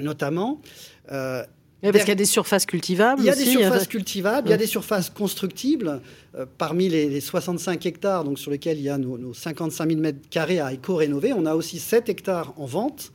notamment. 0.00 0.60
Euh, 1.12 1.44
parce 1.92 2.04
qu'il 2.04 2.10
y 2.10 2.12
a 2.12 2.16
des 2.16 2.24
surfaces 2.24 2.66
cultivables. 2.66 3.20
Il 3.20 3.26
y 3.26 3.30
a 3.30 3.34
des 3.34 3.44
surfaces 3.44 3.88
cultivables, 3.88 4.48
il 4.48 4.50
y 4.50 4.54
a 4.54 4.58
des 4.58 4.66
surfaces 4.66 5.10
constructibles. 5.10 6.00
Euh, 6.36 6.46
parmi 6.58 6.88
les, 6.88 7.20
65 7.20 7.84
hectares 7.86 8.24
donc, 8.24 8.38
sur 8.38 8.50
lesquels 8.50 8.78
il 8.78 8.84
y 8.84 8.88
a 8.88 8.98
nos, 8.98 9.34
55 9.34 9.88
000 9.88 10.00
mètres 10.00 10.18
carrés 10.30 10.60
à 10.60 10.72
éco-rénover, 10.72 11.32
on 11.32 11.46
a 11.46 11.54
aussi 11.54 11.78
7 11.78 12.08
hectares 12.08 12.54
en 12.56 12.66
vente 12.66 13.12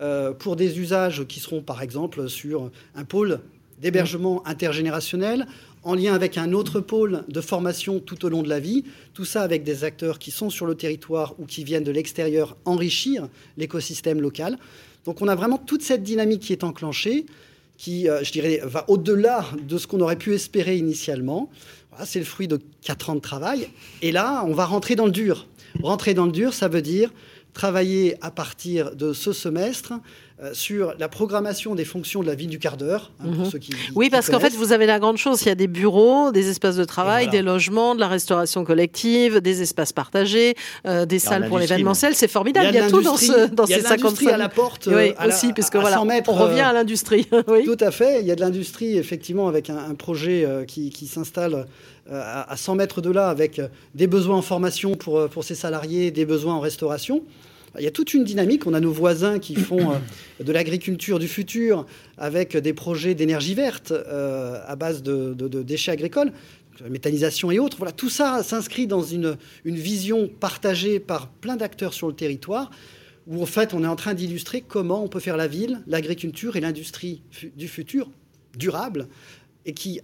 euh, 0.00 0.32
pour 0.32 0.56
des 0.56 0.78
usages 0.78 1.24
qui 1.26 1.40
seront 1.40 1.62
par 1.62 1.82
exemple 1.82 2.28
sur 2.28 2.70
un 2.94 3.04
pôle 3.04 3.40
d'hébergement 3.80 4.46
intergénérationnel 4.46 5.46
en 5.82 5.94
lien 5.94 6.14
avec 6.14 6.38
un 6.38 6.52
autre 6.52 6.80
pôle 6.80 7.24
de 7.28 7.40
formation 7.40 8.00
tout 8.00 8.24
au 8.24 8.28
long 8.28 8.42
de 8.42 8.48
la 8.48 8.60
vie. 8.60 8.84
Tout 9.14 9.24
ça 9.24 9.42
avec 9.42 9.62
des 9.62 9.84
acteurs 9.84 10.18
qui 10.18 10.30
sont 10.30 10.50
sur 10.50 10.66
le 10.66 10.74
territoire 10.74 11.34
ou 11.38 11.46
qui 11.46 11.64
viennent 11.64 11.84
de 11.84 11.92
l'extérieur 11.92 12.56
enrichir 12.64 13.28
l'écosystème 13.56 14.20
local. 14.20 14.58
Donc 15.04 15.22
on 15.22 15.28
a 15.28 15.34
vraiment 15.34 15.58
toute 15.58 15.82
cette 15.82 16.02
dynamique 16.02 16.42
qui 16.42 16.52
est 16.52 16.64
enclenchée 16.64 17.26
qui, 17.78 18.08
euh, 18.08 18.22
je 18.22 18.32
dirais, 18.32 18.60
va 18.64 18.84
au-delà 18.88 19.46
de 19.66 19.78
ce 19.78 19.86
qu'on 19.86 20.00
aurait 20.00 20.16
pu 20.16 20.34
espérer 20.34 20.76
initialement. 20.76 21.48
c'est 22.04 22.18
le 22.18 22.24
fruit 22.24 22.48
de 22.48 22.60
quatre 22.82 23.08
ans 23.08 23.14
de 23.14 23.20
travail. 23.20 23.70
Et 24.02 24.12
là, 24.12 24.44
on 24.46 24.52
va 24.52 24.66
rentrer 24.66 24.96
dans 24.96 25.06
le 25.06 25.12
dur. 25.12 25.46
Rentrer 25.82 26.12
dans 26.12 26.26
le 26.26 26.32
dur, 26.32 26.52
ça 26.52 26.68
veut 26.68 26.82
dire 26.82 27.10
travailler 27.54 28.16
à 28.20 28.30
partir 28.30 28.94
de 28.94 29.12
ce 29.12 29.32
semestre 29.32 29.94
euh, 30.40 30.54
sur 30.54 30.94
la 31.00 31.08
programmation 31.08 31.74
des 31.74 31.84
fonctions 31.84 32.22
de 32.22 32.28
la 32.28 32.36
ville 32.36 32.46
du 32.46 32.60
quart 32.60 32.76
d'heure. 32.76 33.10
Hein, 33.18 33.26
mhm. 33.26 33.50
oui, 33.96 34.08
parce 34.08 34.30
qu'en 34.30 34.38
fait, 34.38 34.54
vous 34.54 34.72
avez 34.72 34.86
la 34.86 35.00
grande 35.00 35.16
chose, 35.16 35.42
il 35.42 35.48
y 35.48 35.50
a 35.50 35.56
des 35.56 35.66
bureaux, 35.66 36.30
des 36.30 36.48
espaces 36.48 36.76
de 36.76 36.84
travail, 36.84 37.28
des 37.28 37.42
logements, 37.42 37.96
de 37.96 38.00
la 38.00 38.06
restauration 38.06 38.62
collective, 38.62 39.40
des 39.40 39.62
espaces 39.62 39.92
partagés, 39.92 40.54
euh, 40.86 41.06
des 41.06 41.18
salles 41.18 41.48
pour 41.48 41.58
l'événementiel. 41.58 42.14
C'est 42.14 42.28
formidable, 42.28 42.68
il 42.70 42.76
y 42.76 42.78
a, 42.78 42.88
tout 42.88 43.02
dans, 43.02 43.16
ce, 43.16 43.48
dans 43.48 43.66
ces 43.66 43.80
50 43.80 44.28
à 44.28 44.36
la 44.36 44.48
porte. 44.48 44.86
Oui, 44.86 45.12
euh, 45.20 45.26
aussi, 45.26 45.52
puisque 45.52 45.74
voilà, 45.74 46.00
on 46.00 46.32
revient 46.32 46.60
à 46.60 46.72
l'industrie. 46.72 47.26
oui. 47.48 47.64
Tout 47.64 47.76
à 47.80 47.90
fait, 47.90 48.20
il 48.20 48.26
y 48.28 48.30
a 48.30 48.36
de 48.36 48.40
l'industrie, 48.40 48.96
effectivement, 48.96 49.48
avec 49.48 49.70
un, 49.70 49.96
projet 49.96 50.46
qui, 50.68 50.90
qui 50.90 51.08
s'installe 51.08 51.66
à 52.08 52.56
100 52.56 52.76
mètres 52.76 53.00
de 53.00 53.10
là, 53.10 53.28
avec 53.28 53.60
des 53.96 54.06
besoins 54.06 54.36
en 54.36 54.42
formation 54.42 54.94
pour, 54.94 55.28
pour 55.30 55.42
ses 55.42 55.56
salariés, 55.56 56.12
des 56.12 56.24
besoins 56.24 56.54
en 56.54 56.60
restauration. 56.60 57.24
Il 57.78 57.84
y 57.84 57.86
a 57.86 57.90
toute 57.90 58.14
une 58.14 58.24
dynamique. 58.24 58.66
On 58.66 58.74
a 58.74 58.80
nos 58.80 58.92
voisins 58.92 59.38
qui 59.38 59.54
font 59.56 59.92
euh, 59.92 60.44
de 60.44 60.52
l'agriculture 60.52 61.18
du 61.18 61.28
futur 61.28 61.86
avec 62.16 62.56
des 62.56 62.72
projets 62.72 63.14
d'énergie 63.14 63.54
verte 63.54 63.92
euh, 63.92 64.60
à 64.66 64.76
base 64.76 65.02
de, 65.02 65.34
déchets 65.62 65.92
agricoles, 65.92 66.32
méthanisation 66.88 67.50
et 67.50 67.58
autres. 67.58 67.76
Voilà, 67.76 67.92
tout 67.92 68.10
ça 68.10 68.42
s'inscrit 68.42 68.86
dans 68.86 69.02
une, 69.02 69.36
vision 69.64 70.28
partagée 70.28 71.00
par 71.00 71.28
plein 71.28 71.56
d'acteurs 71.56 71.94
sur 71.94 72.08
le 72.08 72.14
territoire 72.14 72.70
où 73.26 73.42
en 73.42 73.46
fait 73.46 73.74
on 73.74 73.84
est 73.84 73.88
en 73.88 73.96
train 73.96 74.14
d'illustrer 74.14 74.62
comment 74.66 75.04
on 75.04 75.08
peut 75.08 75.20
faire 75.20 75.36
la 75.36 75.48
ville, 75.48 75.82
l'agriculture 75.86 76.56
et 76.56 76.60
l'industrie 76.60 77.20
du 77.56 77.68
futur 77.68 78.10
durable 78.56 79.06
et 79.66 79.74
qui 79.74 80.00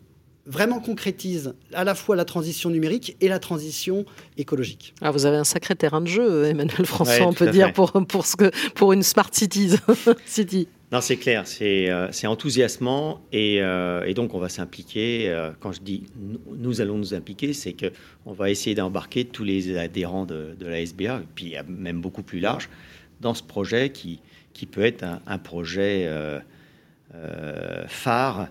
vraiment 0.47 0.81
concrétise 0.81 1.55
à 1.73 1.85
la 1.85 1.95
fois 1.95 2.17
la 2.17 2.25
transition 2.25 2.71
numérique 2.71 3.17
et 3.21 3.29
la 3.29 3.39
transition 3.39 4.05
écologique. 4.37 4.95
Ah, 5.01 5.11
vous 5.11 5.27
avez 5.27 5.37
un 5.37 5.45
sacré 5.45 5.75
terrain 5.75 6.01
de 6.01 6.07
jeu, 6.07 6.45
Emmanuel 6.45 6.87
François, 6.87 7.27
on 7.27 7.33
peut 7.33 7.51
dire, 7.51 7.73
pour, 7.73 7.93
pour, 8.07 8.27
ce 8.27 8.37
que, 8.37 8.51
pour 8.75 8.93
une 8.93 9.03
smart 9.03 9.31
cities. 9.33 9.77
city. 10.27 10.69
Non, 10.93 11.01
c'est 11.01 11.17
clair, 11.17 11.47
c'est 11.47 11.91
euh, 11.91 12.09
enthousiasmant 12.25 13.21
et, 13.33 13.61
euh, 13.61 14.05
et, 14.05 14.15
donc 14.15 14.35
on 14.35 14.39
va 14.39 14.49
s'impliquer. 14.49 15.29
Euh, 15.29 15.51
quand 15.59 15.73
je 15.73 15.81
dis 15.81 16.05
nous, 16.57 16.81
allons 16.81 16.99
nous 16.99 17.15
impliquer, 17.15 17.53
c'est 17.53 17.75
qu'on 17.75 18.33
va 18.33 18.51
essayer 18.51 18.77
d'embarquer 18.77 19.25
tous 19.25 19.45
les 19.45 19.77
adhérents 19.77 20.25
de, 20.25 20.55
de, 20.57 20.67
la 20.67 20.81
SBA, 20.81 21.17
et 21.17 21.29
puis 21.35 21.55
même 21.67 22.01
beaucoup 22.01 22.23
plus 22.23 22.39
large, 22.39 22.69
dans 23.21 23.35
ce 23.35 23.43
projet 23.43 23.91
qui, 23.91 24.21
qui 24.53 24.67
peut 24.67 24.85
être 24.85 25.03
un, 25.03 25.21
un 25.27 25.39
projet 25.39 26.09
phare 27.89 28.49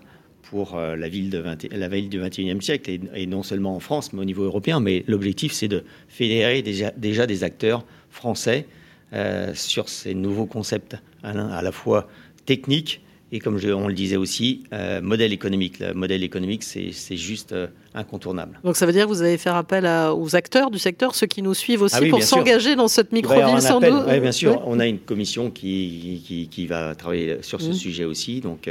pour 0.54 0.76
euh, 0.76 0.94
la 0.94 1.08
ville, 1.08 1.30
de 1.30 1.42
la 1.72 1.88
ville 1.88 2.08
du 2.08 2.20
21e 2.20 2.60
siècle, 2.60 2.88
et, 3.12 3.26
non 3.26 3.42
seulement 3.42 3.74
en 3.74 3.80
France, 3.80 4.12
mais 4.12 4.20
au 4.20 4.24
niveau 4.24 4.44
européen. 4.44 4.78
Mais 4.78 5.02
l'objectif, 5.08 5.50
c'est 5.52 5.66
de 5.66 5.82
fédérer 6.06 6.62
déjà, 6.62 6.92
déjà, 6.96 7.26
des 7.26 7.42
acteurs 7.42 7.84
français 8.08 8.68
euh, 9.14 9.50
sur 9.54 9.88
ces 9.88 10.14
nouveaux 10.14 10.46
concepts, 10.46 10.96
à 11.24 11.60
la 11.60 11.72
fois 11.72 12.06
techniques 12.46 13.00
et, 13.32 13.40
comme 13.40 13.58
on 13.64 13.88
le 13.88 13.94
disait 13.94 14.14
aussi, 14.14 14.62
euh, 14.72 15.00
modèle 15.00 15.32
économique. 15.32 15.80
Le 15.80 15.92
modèle 15.92 16.22
économique, 16.22 16.62
c'est 16.62 17.16
juste 17.16 17.52
incontournable. 17.92 18.60
Donc 18.62 18.76
ça 18.76 18.86
veut 18.86 18.92
dire 18.92 19.06
que 19.06 19.08
vous 19.08 19.22
allez 19.22 19.38
faire 19.38 19.56
appel 19.56 19.84
aux 19.86 20.36
acteurs 20.36 20.70
du 20.70 20.78
secteur, 20.78 21.16
ceux 21.16 21.26
qui 21.26 21.42
nous 21.42 21.54
suivent 21.54 21.82
aussi, 21.82 21.96
ah 22.00 22.08
pour 22.08 22.22
s'engager 22.22 22.76
dans 22.76 22.86
cette 22.86 23.10
micro-ville 23.10 23.60
sans 23.60 23.80
doute 23.80 24.04
Oui, 24.06 24.20
bien 24.20 24.30
sûr. 24.30 24.62
On 24.66 24.78
a 24.78 24.86
une 24.86 25.00
commission 25.00 25.50
qui, 25.50 26.22
qui, 26.24 26.46
qui 26.46 26.66
va 26.68 26.94
travailler 26.94 27.38
sur 27.42 27.60
ce 27.60 27.70
mmh. 27.70 27.72
sujet 27.72 28.04
aussi. 28.04 28.40
Donc 28.40 28.68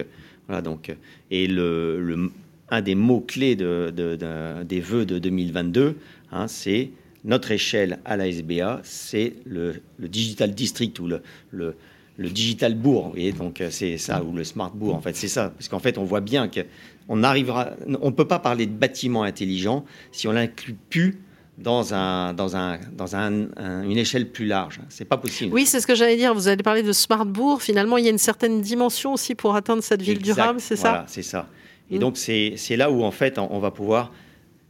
voilà, 0.48 0.62
donc, 0.62 0.90
euh, 0.90 0.96
et 1.32 1.48
le, 1.48 2.32
un 2.70 2.82
des 2.82 2.96
mots-clés 2.96 3.56
de, 3.56 4.64
des 4.64 4.80
vœux 4.80 5.06
de 5.06 5.20
2022, 5.20 5.98
hein, 6.32 6.48
c'est 6.48 6.92
notre 7.24 7.52
échelle 7.52 8.00
à 8.04 8.18
la 8.18 8.28
SBA, 8.28 8.82
c'est 8.84 9.34
le, 9.46 9.76
digital 10.00 10.54
district 10.54 11.00
ou 11.00 11.08
le, 11.08 11.22
le, 11.52 12.30
digital 12.30 12.76
bourg. 12.76 13.14
Et 13.16 13.32
donc 13.32 13.62
euh, 13.62 13.70
c'est 13.70 13.98
ça, 13.98 14.24
ou 14.24 14.34
le 14.34 14.44
smart 14.44 14.72
bourg, 14.74 14.96
en 14.96 15.02
fait, 15.02 15.16
c'est 15.16 15.30
ça. 15.30 15.50
Parce 15.52 15.70
qu'en 15.70 15.80
fait, 15.80 15.98
on 15.98 16.04
voit 16.04 16.22
bien 16.22 16.50
qu'on 16.50 17.24
arrivera, 17.24 17.72
on 18.02 18.08
ne 18.08 18.16
peut 18.16 18.28
pas 18.28 18.40
parler 18.40 18.66
de 18.66 18.74
bâtiment 18.74 19.24
intelligent 19.24 19.86
si 20.12 20.28
on 20.28 20.34
l'inclut 20.34 20.76
plus 20.90 21.20
dans, 21.58 21.94
un, 21.94 22.34
dans, 22.34 22.56
un, 22.56 22.80
dans 22.92 23.16
un, 23.16 23.48
une 23.84 23.98
échelle 23.98 24.30
plus 24.30 24.46
large. 24.46 24.80
C'est 24.90 25.06
pas 25.06 25.18
possible. 25.18 25.54
Oui, 25.54 25.66
c'est 25.66 25.80
ce 25.80 25.88
que 25.88 25.96
j'allais 25.96 26.18
dire. 26.18 26.34
Vous 26.34 26.48
allez 26.48 26.64
parler 26.64 26.84
de 26.84 26.92
Smartbourg. 26.92 27.62
Finalement, 27.62 27.98
il 27.98 28.06
y 28.06 28.08
a 28.08 28.12
une 28.12 28.18
certaine 28.18 28.62
dimension 28.62 29.14
aussi 29.14 29.36
pour 29.36 29.56
atteindre 29.56 29.84
cette 29.84 30.02
ville 30.02 30.22
durable, 30.22 30.60
c'est 30.60 30.76
ça 30.76 30.90
Voilà, 30.90 31.06
c'est 31.08 31.24
ça. 31.24 31.48
Et 31.92 31.98
mm. 31.98 32.00
donc, 32.00 32.18
c'est 32.18 32.76
là 32.76 32.90
où, 32.92 33.04
en 33.04 33.12
fait, 33.12 33.38
on 33.38 33.60
va 33.60 33.72
pouvoir 33.72 34.12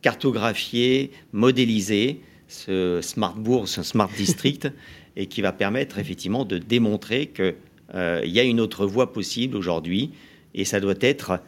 cartographier, 0.01 1.11
modéliser 1.31 2.21
ce 2.47 2.99
Smartbourg, 3.01 3.67
ce 3.67 3.81
Smart 3.81 4.09
District, 4.17 4.67
et 5.15 5.27
qui 5.27 5.41
va 5.41 5.51
permettre 5.51 5.99
effectivement 5.99 6.45
de 6.45 6.57
démontrer 6.57 7.27
qu'il 7.27 7.55
euh, 7.95 8.21
y 8.25 8.39
a 8.39 8.43
une 8.43 8.59
autre 8.59 8.85
voie 8.85 9.13
possible 9.13 9.55
aujourd'hui, 9.55 10.11
et 10.53 10.65
ça 10.65 10.79
doit 10.79 10.95
être 10.99 11.39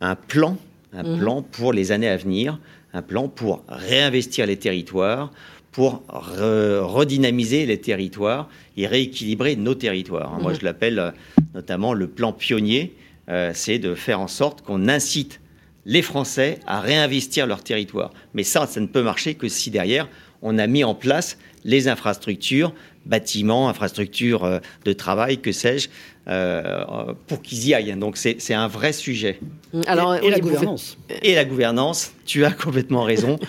un 0.00 0.16
plan, 0.16 0.58
un 0.92 1.16
mm. 1.16 1.18
plan 1.18 1.42
pour 1.42 1.72
les 1.72 1.92
années 1.92 2.08
à 2.08 2.16
venir, 2.16 2.58
un 2.92 3.02
plan 3.02 3.28
pour 3.28 3.64
réinvestir 3.68 4.46
les 4.46 4.56
territoires, 4.56 5.32
pour 5.72 6.02
redynamiser 6.08 7.66
les 7.66 7.80
territoires 7.80 8.48
et 8.76 8.86
rééquilibrer 8.86 9.56
nos 9.56 9.74
territoires. 9.74 10.40
Moi, 10.40 10.54
je 10.54 10.64
l'appelle 10.64 10.98
euh, 10.98 11.10
notamment 11.54 11.94
le 11.94 12.08
plan 12.08 12.32
pionnier, 12.32 12.96
euh, 13.28 13.52
c'est 13.54 13.78
de 13.78 13.94
faire 13.94 14.20
en 14.20 14.28
sorte 14.28 14.62
qu'on 14.62 14.88
incite 14.88 15.40
les 15.86 16.02
Français 16.02 16.58
à 16.66 16.80
réinvestir 16.80 17.46
leur 17.46 17.62
territoire. 17.62 18.12
Mais 18.34 18.42
ça, 18.42 18.66
ça 18.66 18.80
ne 18.80 18.86
peut 18.86 19.02
marcher 19.02 19.34
que 19.34 19.48
si 19.48 19.70
derrière, 19.70 20.08
on 20.42 20.58
a 20.58 20.66
mis 20.66 20.84
en 20.84 20.94
place 20.94 21.38
les 21.64 21.88
infrastructures, 21.88 22.72
bâtiments, 23.06 23.68
infrastructures 23.68 24.44
euh, 24.44 24.58
de 24.84 24.92
travail, 24.92 25.38
que 25.38 25.52
sais-je, 25.52 25.88
euh, 26.28 26.84
pour 27.26 27.42
qu'ils 27.42 27.68
y 27.68 27.74
aillent. 27.74 27.96
Donc 27.96 28.16
c'est 28.16 28.54
un 28.54 28.68
vrai 28.68 28.92
sujet. 28.92 29.38
Alors, 29.86 30.14
et, 30.16 30.30
la 30.30 30.40
gouvernance. 30.40 30.98
Et 31.22 31.34
la 31.34 31.44
gouvernance, 31.44 32.12
tu 32.26 32.44
as 32.44 32.52
complètement 32.52 33.02
raison. 33.02 33.38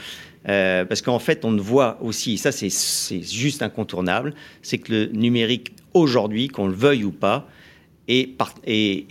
Euh, 0.50 0.86
parce 0.86 1.04
qu'en 1.04 1.20
fait, 1.20 1.46
on 1.46 1.56
voit 1.56 2.00
aussi, 2.02 2.40
ça 2.40 2.52
c'est 2.52 3.22
juste 3.22 3.62
incontournable, 3.62 4.34
c'est 4.64 4.80
que 4.80 4.92
le 4.92 5.06
numérique 5.14 5.72
aujourd'hui, 5.94 6.48
qu'on 6.48 6.66
le 6.66 6.74
veuille 6.74 7.04
ou 7.04 7.12
pas, 7.12 7.48
est, 8.08 8.36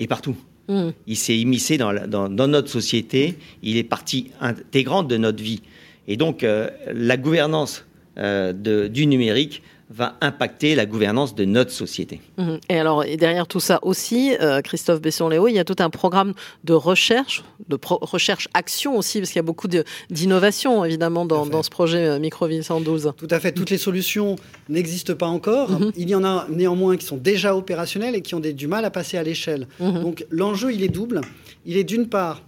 partout. 0.09 0.35
Mm. 0.66 0.88
Il 1.06 1.16
s'est 1.16 1.38
immiscé 1.38 1.78
dans, 1.78 1.94
dans, 2.09 2.49
notre 2.49 2.68
société, 2.68 3.37
il 3.62 3.76
est 3.76 3.85
partie 3.85 4.32
intégrante 4.40 5.06
de 5.06 5.18
notre 5.18 5.40
vie. 5.40 5.62
Et 6.09 6.16
donc, 6.16 6.44
la 6.92 7.16
gouvernance 7.16 7.87
du 8.16 9.06
numérique 9.06 9.62
va 9.90 10.16
impacter 10.20 10.76
la 10.76 10.87
gouvernance 10.87 11.35
de 11.35 11.44
notre 11.44 11.73
société. 11.73 12.20
Mhm. 12.38 12.61
Et 12.68 12.78
alors, 12.78 13.04
et 13.04 13.16
derrière 13.16 13.49
tout 13.49 13.59
ça 13.59 13.80
aussi, 13.82 14.35
euh, 14.40 14.61
Christophe 14.62 15.00
Besson-Léo, 15.00 15.49
il 15.49 15.54
y 15.54 15.59
a 15.59 15.64
tout 15.64 15.76
un 15.80 15.90
programme 15.90 16.32
de 16.62 16.75
recherche, 16.75 17.42
de 17.68 17.76
recherche-action 17.82 18.97
aussi, 18.97 19.18
parce 19.18 19.30
qu'il 19.30 19.38
y 19.38 19.40
a 19.40 19.44
beaucoup 19.44 19.68
d'innovation, 20.11 20.85
évidemment, 20.85 21.26
dans, 21.26 21.62
ce 21.62 21.70
projet 21.70 22.06
euh, 22.06 22.18
Microville 22.20 22.62
112. 22.62 23.12
Tout 23.16 23.28
à 23.30 23.40
fait. 23.40 23.52
Toutes 23.52 23.70
les 23.70 23.78
solutions 23.78 24.37
n'existent 24.68 25.16
pas 25.16 25.26
encore. 25.26 25.70
Mhm. 25.70 25.92
Il 25.97 26.09
y 26.09 26.14
en 26.14 26.23
a 26.23 26.47
néanmoins 26.49 26.97
qui 26.97 27.04
sont 27.04 27.16
déjà 27.16 27.56
opérationnelles 27.56 28.14
et 28.14 28.23
qui 28.23 28.37
ont 28.37 28.40
des, 28.40 28.52
du 28.52 28.68
mal 28.68 28.85
à 28.85 28.90
passer 28.90 29.18
à 29.18 29.25
l'échelle. 29.25 29.66
Mhm. 29.80 30.02
Donc, 30.02 30.25
l'enjeu, 30.30 30.73
il 30.73 30.85
est 30.85 30.88
double. 30.88 31.20
Il 31.66 31.76
est 31.76 31.85
d'une 31.85 32.09
part 32.09 32.42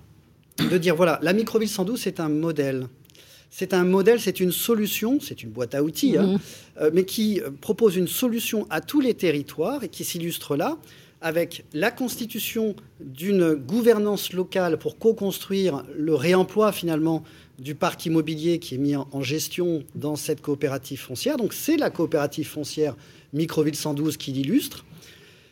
de 0.58 0.78
dire, 0.78 0.94
voilà, 0.94 1.18
la 1.22 1.32
Microville 1.32 1.68
112, 1.68 2.00
c'est 2.00 2.20
un 2.20 2.28
modèle 2.28 2.86
c'est 3.54 3.74
un 3.74 3.84
modèle, 3.84 4.18
c'est 4.18 4.40
une 4.40 4.50
solution, 4.50 5.18
c'est 5.20 5.42
une 5.42 5.50
boîte 5.50 5.74
à 5.74 5.82
outils, 5.82 6.16
hein, 6.16 6.26
mhm. 6.26 6.38
euh, 6.80 6.90
mais 6.92 7.04
qui 7.04 7.40
euh, 7.40 7.50
propose 7.50 7.96
une 7.96 8.08
solution 8.08 8.66
à 8.70 8.80
tous 8.80 9.00
les 9.00 9.12
territoires 9.12 9.84
et 9.84 9.88
qui 9.88 10.04
s'illustre 10.04 10.56
là 10.56 10.78
avec 11.20 11.64
la 11.74 11.90
constitution 11.90 12.74
d'une 12.98 13.52
gouvernance 13.54 14.32
locale 14.32 14.78
pour 14.78 14.98
co-construire 14.98 15.84
le 15.94 16.14
réemploi 16.14 16.72
finalement 16.72 17.22
du 17.58 17.74
parc 17.74 18.06
immobilier 18.06 18.58
qui 18.58 18.74
est 18.74 18.78
mis 18.78 18.96
en 18.96 19.22
gestion 19.22 19.84
dans 19.94 20.16
cette 20.16 20.40
coopérative 20.40 20.98
foncière. 20.98 21.36
Donc 21.36 21.52
c'est 21.52 21.76
la 21.76 21.90
coopérative 21.90 22.48
foncière 22.48 22.96
Microville 23.34 23.76
112 23.76 24.16
qui 24.16 24.32
l'illustre. 24.32 24.84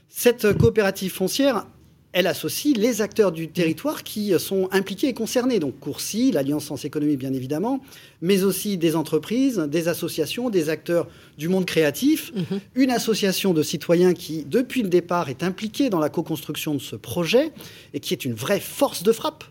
Cette 0.09 0.59
coopérative 0.59 1.13
foncière 1.13 1.67
elle 2.13 2.27
associe 2.27 2.77
les 2.77 3.03
acteurs 3.03 3.31
du 3.31 3.49
territoire 3.49 4.03
qui 4.03 4.33
sont 4.39 4.69
impliqués 4.73 5.09
et 5.09 5.15
concernés. 5.15 5.61
Donc 5.61 5.79
Courcy, 5.79 6.33
l'Alliance 6.33 6.65
Sens 6.65 6.85
Économie 6.85 7.17
bien 7.17 7.33
évidemment, 7.33 7.81
mais 8.21 8.43
aussi 8.43 8.77
des 8.77 8.97
entreprises, 8.97 9.59
des 9.59 9.89
associations, 9.89 10.51
des 10.51 10.69
acteurs 10.69 11.09
du 11.39 11.49
monde 11.49 11.67
créatif, 11.67 12.33
mhm. 12.35 12.61
une 12.75 12.91
association 12.91 13.55
de 13.55 13.63
citoyens 13.63 14.13
qui, 14.13 14.45
depuis 14.45 14.83
le 14.83 14.89
départ, 14.89 15.29
est 15.29 15.43
impliquée 15.43 15.89
dans 15.89 16.01
la 16.01 16.09
co-construction 16.09 16.75
de 16.75 16.81
ce 16.81 16.97
projet 16.97 17.53
et 17.95 18.01
qui 18.01 18.13
est 18.13 18.25
une 18.25 18.35
vraie 18.35 18.61
force 18.61 19.03
de 19.03 19.13
frappe 19.13 19.45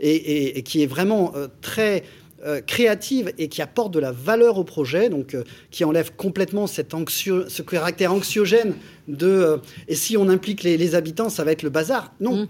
et, 0.00 0.62
qui 0.62 0.82
est 0.82 0.86
vraiment 0.86 1.32
euh, 1.36 1.48
très 1.60 2.04
euh, 2.44 2.60
créative 2.60 3.32
et 3.38 3.48
qui 3.48 3.62
apporte 3.62 3.92
de 3.92 3.98
la 3.98 4.12
valeur 4.12 4.58
au 4.58 4.64
projet, 4.64 5.08
donc 5.08 5.34
euh, 5.34 5.44
qui 5.70 5.84
enlève 5.84 6.12
complètement 6.16 6.66
cet 6.66 6.94
ce 7.08 7.62
caractère 7.62 8.12
anxiogène 8.12 8.74
de 9.08 9.58
et 9.88 9.94
si 9.94 10.16
on 10.16 10.28
implique 10.28 10.62
les, 10.62 10.94
habitants, 10.94 11.28
ça 11.28 11.44
va 11.44 11.52
être 11.52 11.62
le 11.62 11.70
bazar. 11.70 12.12
Non. 12.20 12.42
Mm. 12.42 12.48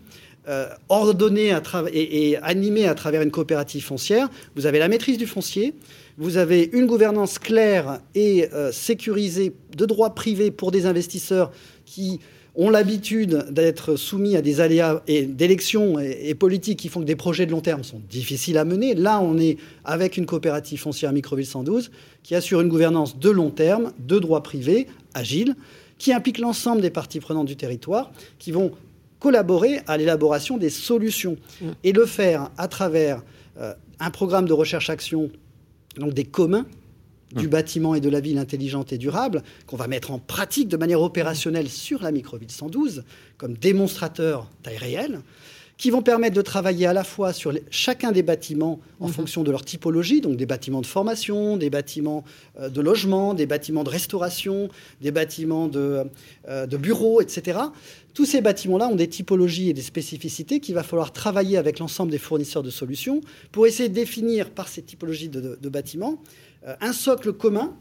euh, 0.48 0.68
ordonnée 0.88 1.54
et, 1.92 2.36
animée 2.38 2.86
à 2.86 2.94
travers 2.94 3.22
une 3.22 3.30
coopérative 3.30 3.84
foncière. 3.84 4.28
Vous 4.56 4.66
avez 4.66 4.78
la 4.78 4.88
maîtrise 4.88 5.18
du 5.18 5.26
foncier, 5.26 5.74
vous 6.18 6.36
avez 6.38 6.70
une 6.72 6.86
gouvernance 6.86 7.38
claire 7.38 8.00
et 8.14 8.48
euh, 8.52 8.72
sécurisée 8.72 9.52
de 9.76 9.86
droit 9.86 10.14
privé 10.14 10.50
pour 10.50 10.70
des 10.70 10.86
investisseurs 10.86 11.50
qui 11.84 12.20
ont 12.54 12.70
l'habitude 12.70 13.46
d'être 13.50 13.96
soumis 13.96 14.36
à 14.36 14.42
des 14.42 14.60
aléas 14.60 15.02
et 15.06 15.22
d'élections 15.22 15.98
et, 15.98 16.34
politiques 16.34 16.78
qui 16.78 16.88
font 16.88 17.00
que 17.00 17.06
des 17.06 17.16
projets 17.16 17.46
de 17.46 17.52
long 17.52 17.60
terme 17.60 17.84
sont 17.84 18.00
difficiles 18.10 18.58
à 18.58 18.64
mener. 18.64 18.94
Là, 18.94 19.20
on 19.20 19.38
est 19.38 19.56
avec 19.84 20.16
une 20.16 20.26
coopérative 20.26 20.80
foncière 20.80 21.12
Microville 21.12 21.46
112 21.46 21.90
qui 22.22 22.34
assure 22.34 22.60
une 22.60 22.68
gouvernance 22.68 23.18
de 23.18 23.30
long 23.30 23.50
terme, 23.50 23.92
de 23.98 24.18
droit 24.18 24.42
privé, 24.42 24.86
agile, 25.14 25.54
qui 25.98 26.12
implique 26.12 26.38
l'ensemble 26.38 26.80
des 26.80 26.90
parties 26.90 27.20
prenantes 27.20 27.46
du 27.46 27.56
territoire, 27.56 28.10
qui 28.38 28.52
vont 28.52 28.72
collaborer 29.20 29.80
à 29.86 29.96
l'élaboration 29.96 30.56
des 30.56 30.70
solutions 30.70 31.36
mmh. 31.60 31.66
et 31.84 31.92
le 31.92 32.06
faire 32.06 32.50
à 32.56 32.68
travers 32.68 33.22
euh, 33.58 33.74
un 34.00 34.10
programme 34.10 34.46
de 34.46 34.54
recherche-action, 34.54 35.30
donc 35.98 36.14
des 36.14 36.24
communs 36.24 36.66
du 37.34 37.46
mmh. 37.46 37.50
bâtiment 37.50 37.94
et 37.94 38.00
de 38.00 38.08
la 38.08 38.20
ville 38.20 38.38
intelligente 38.38 38.92
et 38.92 38.98
durable, 38.98 39.42
qu'on 39.66 39.76
va 39.76 39.86
mettre 39.86 40.10
en 40.10 40.18
pratique 40.18 40.68
de 40.68 40.76
manière 40.76 41.02
opérationnelle 41.02 41.68
sur 41.68 42.02
la 42.02 42.12
microville 42.12 42.50
112, 42.50 43.04
comme 43.38 43.54
démonstrateur 43.56 44.48
taille 44.62 44.78
réelle, 44.78 45.20
qui 45.80 45.90
vont 45.90 46.02
permettre 46.02 46.36
de 46.36 46.42
travailler 46.42 46.84
à 46.84 46.92
la 46.92 47.04
fois 47.04 47.32
sur 47.32 47.54
chacun 47.70 48.12
des 48.12 48.22
bâtiments 48.22 48.80
en 49.00 49.08
mmh. 49.08 49.12
fonction 49.12 49.42
de 49.42 49.50
leur 49.50 49.64
typologie, 49.64 50.20
donc 50.20 50.36
des 50.36 50.44
bâtiments 50.44 50.82
de 50.82 50.86
formation, 50.86 51.56
des 51.56 51.70
bâtiments 51.70 52.22
euh, 52.60 52.68
de 52.68 52.82
logement, 52.82 53.32
des 53.32 53.46
bâtiments 53.46 53.82
de 53.82 53.88
restauration, 53.88 54.68
des 55.00 55.10
bâtiments 55.10 55.68
de, 55.68 56.04
euh, 56.48 56.66
de 56.66 56.76
bureaux, 56.76 57.22
etc. 57.22 57.58
Tous 58.12 58.26
ces 58.26 58.40
bâtiments-là 58.40 58.88
ont 58.88 58.96
des 58.96 59.08
typologies 59.08 59.70
et 59.70 59.72
des 59.72 59.82
spécificités 59.82 60.60
qu'il 60.60 60.74
va 60.74 60.82
falloir 60.82 61.12
travailler 61.12 61.56
avec 61.56 61.78
l'ensemble 61.78 62.10
des 62.10 62.18
fournisseurs 62.18 62.62
de 62.62 62.70
solutions 62.70 63.20
pour 63.52 63.66
essayer 63.66 63.88
de 63.88 63.94
définir 63.94 64.50
par 64.50 64.68
ces 64.68 64.82
typologies 64.82 65.28
de, 65.28 65.68
bâtiments 65.68 66.20
un 66.80 66.92
socle 66.92 67.32
commun 67.32 67.74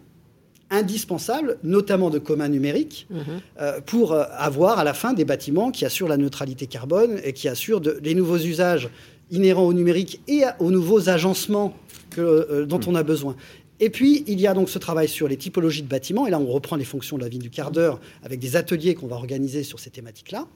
indispensable, 0.69 1.57
notamment 1.63 2.09
de 2.09 2.19
commun 2.19 2.47
numérique, 2.47 3.07
mhm. 3.09 3.23
euh, 3.59 3.81
pour 3.81 4.13
euh, 4.13 4.23
avoir 4.37 4.79
à 4.79 4.83
la 4.83 4.93
fin 4.93 5.13
des 5.13 5.25
bâtiments 5.25 5.71
qui 5.71 5.85
assurent 5.85 6.07
la 6.07 6.17
neutralité 6.17 6.67
carbone 6.67 7.19
et 7.23 7.33
qui 7.33 7.47
assurent 7.47 7.81
les 8.01 8.13
nouveaux 8.13 8.37
usages 8.37 8.89
inhérents 9.31 9.65
au 9.65 9.73
numérique 9.73 10.21
et 10.27 10.43
aux 10.59 10.71
nouveaux 10.71 11.09
agencements 11.09 11.75
dont 12.17 12.79
on 12.87 12.95
a 12.95 13.03
besoin. 13.03 13.35
Et 13.81 13.89
puis, 13.89 14.23
il 14.27 14.41
y 14.41 14.47
a 14.47 14.53
donc 14.53 14.69
ce 14.69 14.77
travail 14.77 15.07
sur 15.07 15.27
les 15.27 15.37
typologies 15.37 15.83
de 15.83 15.87
bâtiments. 15.87 16.27
Et 16.27 16.31
là, 16.31 16.39
on 16.39 16.47
reprend 16.47 16.75
les 16.75 16.83
fonctions 16.83 17.17
de 17.17 17.21
la 17.23 17.29
ville 17.29 17.41
du 17.41 17.49
quart 17.49 17.71
d'heure 17.71 17.99
avec 18.23 18.39
des 18.39 18.55
ateliers 18.55 18.93
qu'on 18.93 19.07
va 19.07 19.15
organiser 19.15 19.63
sur 19.63 19.79
ces 19.79 19.89
thématiques-là. 19.89 20.47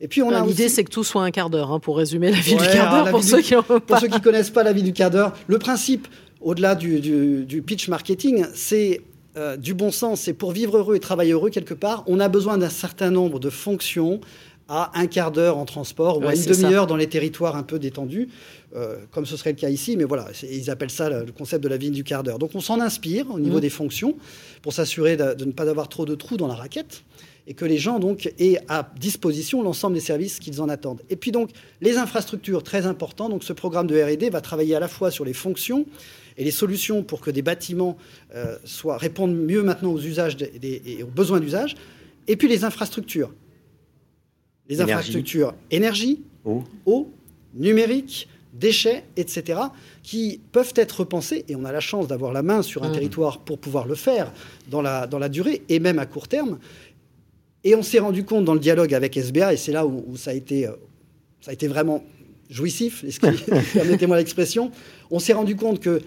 Et 0.00 0.08
puis, 0.08 0.22
on 0.22 0.30
a 0.30 0.44
L'idée, 0.44 0.68
c'est 0.68 0.82
que 0.82 0.90
tout 0.90 1.04
soit 1.04 1.22
un 1.22 1.30
quart 1.30 1.48
d'heure, 1.48 1.70
hein, 1.70 1.78
pour 1.78 1.96
résumer 1.96 2.30
la 2.30 2.40
ville 2.40 2.56
du 2.56 2.64
quart 2.64 3.04
d'heure, 3.04 3.10
pour, 3.12 3.22
ceux 3.22 3.40
qui 3.40 3.54
pour 3.86 3.98
ceux 3.98 4.08
qui 4.08 4.20
connaissent 4.20 4.50
pas 4.50 4.64
la 4.64 4.72
ville 4.72 4.84
du 4.84 4.92
quart 4.92 5.10
d'heure. 5.10 5.32
Le 5.46 5.58
principe, 5.58 6.08
au-delà 6.42 6.74
du, 6.74 7.62
pitch 7.66 7.88
marketing, 7.88 8.44
c'est 8.54 9.00
euh, 9.36 9.56
du 9.56 9.74
bon 9.74 9.90
sens. 9.90 10.22
C'est 10.22 10.34
pour 10.34 10.52
vivre 10.52 10.76
heureux 10.76 10.96
et 10.96 11.00
travailler 11.00 11.32
heureux 11.32 11.50
quelque 11.50 11.74
part, 11.74 12.04
on 12.06 12.20
a 12.20 12.28
besoin 12.28 12.58
d'un 12.58 12.68
certain 12.68 13.10
nombre 13.10 13.38
de 13.38 13.50
fonctions 13.50 14.20
à 14.68 14.98
un 14.98 15.06
quart 15.06 15.32
d'heure 15.32 15.58
en 15.58 15.64
transport 15.64 16.18
ou 16.18 16.26
à 16.26 16.34
une 16.34 16.44
demi-heure 16.44 16.86
dans 16.86 16.96
les 16.96 17.08
territoires 17.08 17.56
un 17.56 17.62
peu 17.62 17.78
détendus. 17.78 18.28
Euh, 18.74 18.96
comme 19.10 19.26
ce 19.26 19.36
serait 19.36 19.50
le 19.50 19.58
cas 19.58 19.68
ici, 19.68 19.98
mais 19.98 20.04
voilà, 20.04 20.28
ils 20.50 20.70
appellent 20.70 20.90
ça 20.90 21.10
le 21.10 21.30
concept 21.30 21.62
de 21.62 21.68
la 21.68 21.76
ville 21.76 21.92
du 21.92 22.04
quart 22.04 22.22
d'heure. 22.22 22.38
Donc 22.38 22.52
on 22.54 22.60
s'en 22.60 22.80
inspire 22.80 23.30
au 23.30 23.38
niveau 23.38 23.58
mmh. 23.58 23.60
des 23.60 23.70
fonctions 23.70 24.16
pour 24.62 24.72
s'assurer 24.72 25.16
de, 25.18 25.44
ne 25.44 25.52
pas 25.52 25.68
avoir 25.68 25.88
trop 25.88 26.06
de 26.06 26.14
trous 26.14 26.38
dans 26.38 26.46
la 26.46 26.54
raquette 26.54 27.02
et 27.46 27.54
que 27.54 27.66
les 27.66 27.76
gens 27.76 27.98
donc 27.98 28.32
aient 28.38 28.58
à 28.68 28.90
disposition 28.98 29.62
l'ensemble 29.62 29.94
des 29.94 30.00
services 30.00 30.38
qu'ils 30.38 30.62
en 30.62 30.70
attendent. 30.70 31.02
Et 31.10 31.16
puis 31.16 31.32
donc 31.32 31.50
les 31.82 31.98
infrastructures, 31.98 32.62
très 32.62 32.86
importantes. 32.86 33.30
Donc 33.30 33.44
ce 33.44 33.52
programme 33.52 33.86
de 33.86 34.00
R&D 34.00 34.30
va 34.30 34.40
travailler 34.40 34.74
à 34.74 34.80
la 34.80 34.88
fois 34.88 35.10
sur 35.10 35.24
les 35.24 35.34
fonctions 35.34 35.84
et 36.36 36.44
les 36.44 36.50
solutions 36.50 37.02
pour 37.02 37.20
que 37.20 37.30
des 37.30 37.42
bâtiments 37.42 37.96
euh, 38.34 38.56
soient, 38.64 38.96
répondent 38.96 39.36
mieux 39.36 39.62
maintenant 39.62 39.92
aux 39.92 40.00
usages 40.00 40.36
et 40.40 41.02
aux 41.02 41.08
besoins 41.08 41.40
d'usage. 41.40 41.74
Et 42.28 42.36
puis 42.36 42.48
les 42.48 42.64
infrastructures. 42.64 43.32
Les 44.68 44.80
infrastructures 44.80 45.54
énergie, 45.70 46.22
eau 46.44 47.10
numérique, 47.54 48.28
déchets, 48.52 49.04
etc., 49.16 49.60
qui 50.02 50.40
peuvent 50.52 50.72
être 50.76 51.00
repensés, 51.00 51.44
et 51.48 51.56
on 51.56 51.64
a 51.64 51.72
la 51.72 51.80
chance 51.80 52.06
d'avoir 52.06 52.32
la 52.32 52.42
main 52.42 52.62
sur 52.62 52.82
un 52.82 52.90
mmh. 52.90 52.92
territoire 52.92 53.38
pour 53.40 53.58
pouvoir 53.58 53.86
le 53.86 53.94
faire 53.94 54.32
dans 54.70 54.82
la, 54.82 55.06
dans 55.06 55.18
la 55.18 55.28
durée, 55.28 55.62
et 55.68 55.80
même 55.80 55.98
à 55.98 56.06
court 56.06 56.28
terme. 56.28 56.58
Et 57.64 57.74
on 57.74 57.82
s'est 57.82 57.98
rendu 57.98 58.24
compte 58.24 58.44
dans 58.44 58.54
le 58.54 58.60
dialogue 58.60 58.94
avec 58.94 59.16
SBA, 59.16 59.54
et 59.54 59.56
c'est 59.56 59.72
là 59.72 59.86
où, 59.86 60.16
ça, 60.16 60.32
a 60.32 60.34
été, 60.34 60.66
euh, 60.66 60.72
ça 61.40 61.50
a 61.50 61.54
été 61.54 61.66
vraiment 61.66 62.04
jouissif, 62.50 63.04
permettez-moi 63.72 64.18
l'expression, 64.18 64.70
on 65.10 65.18
s'est 65.18 65.32
rendu 65.32 65.56
compte 65.56 65.80
que 65.80 66.02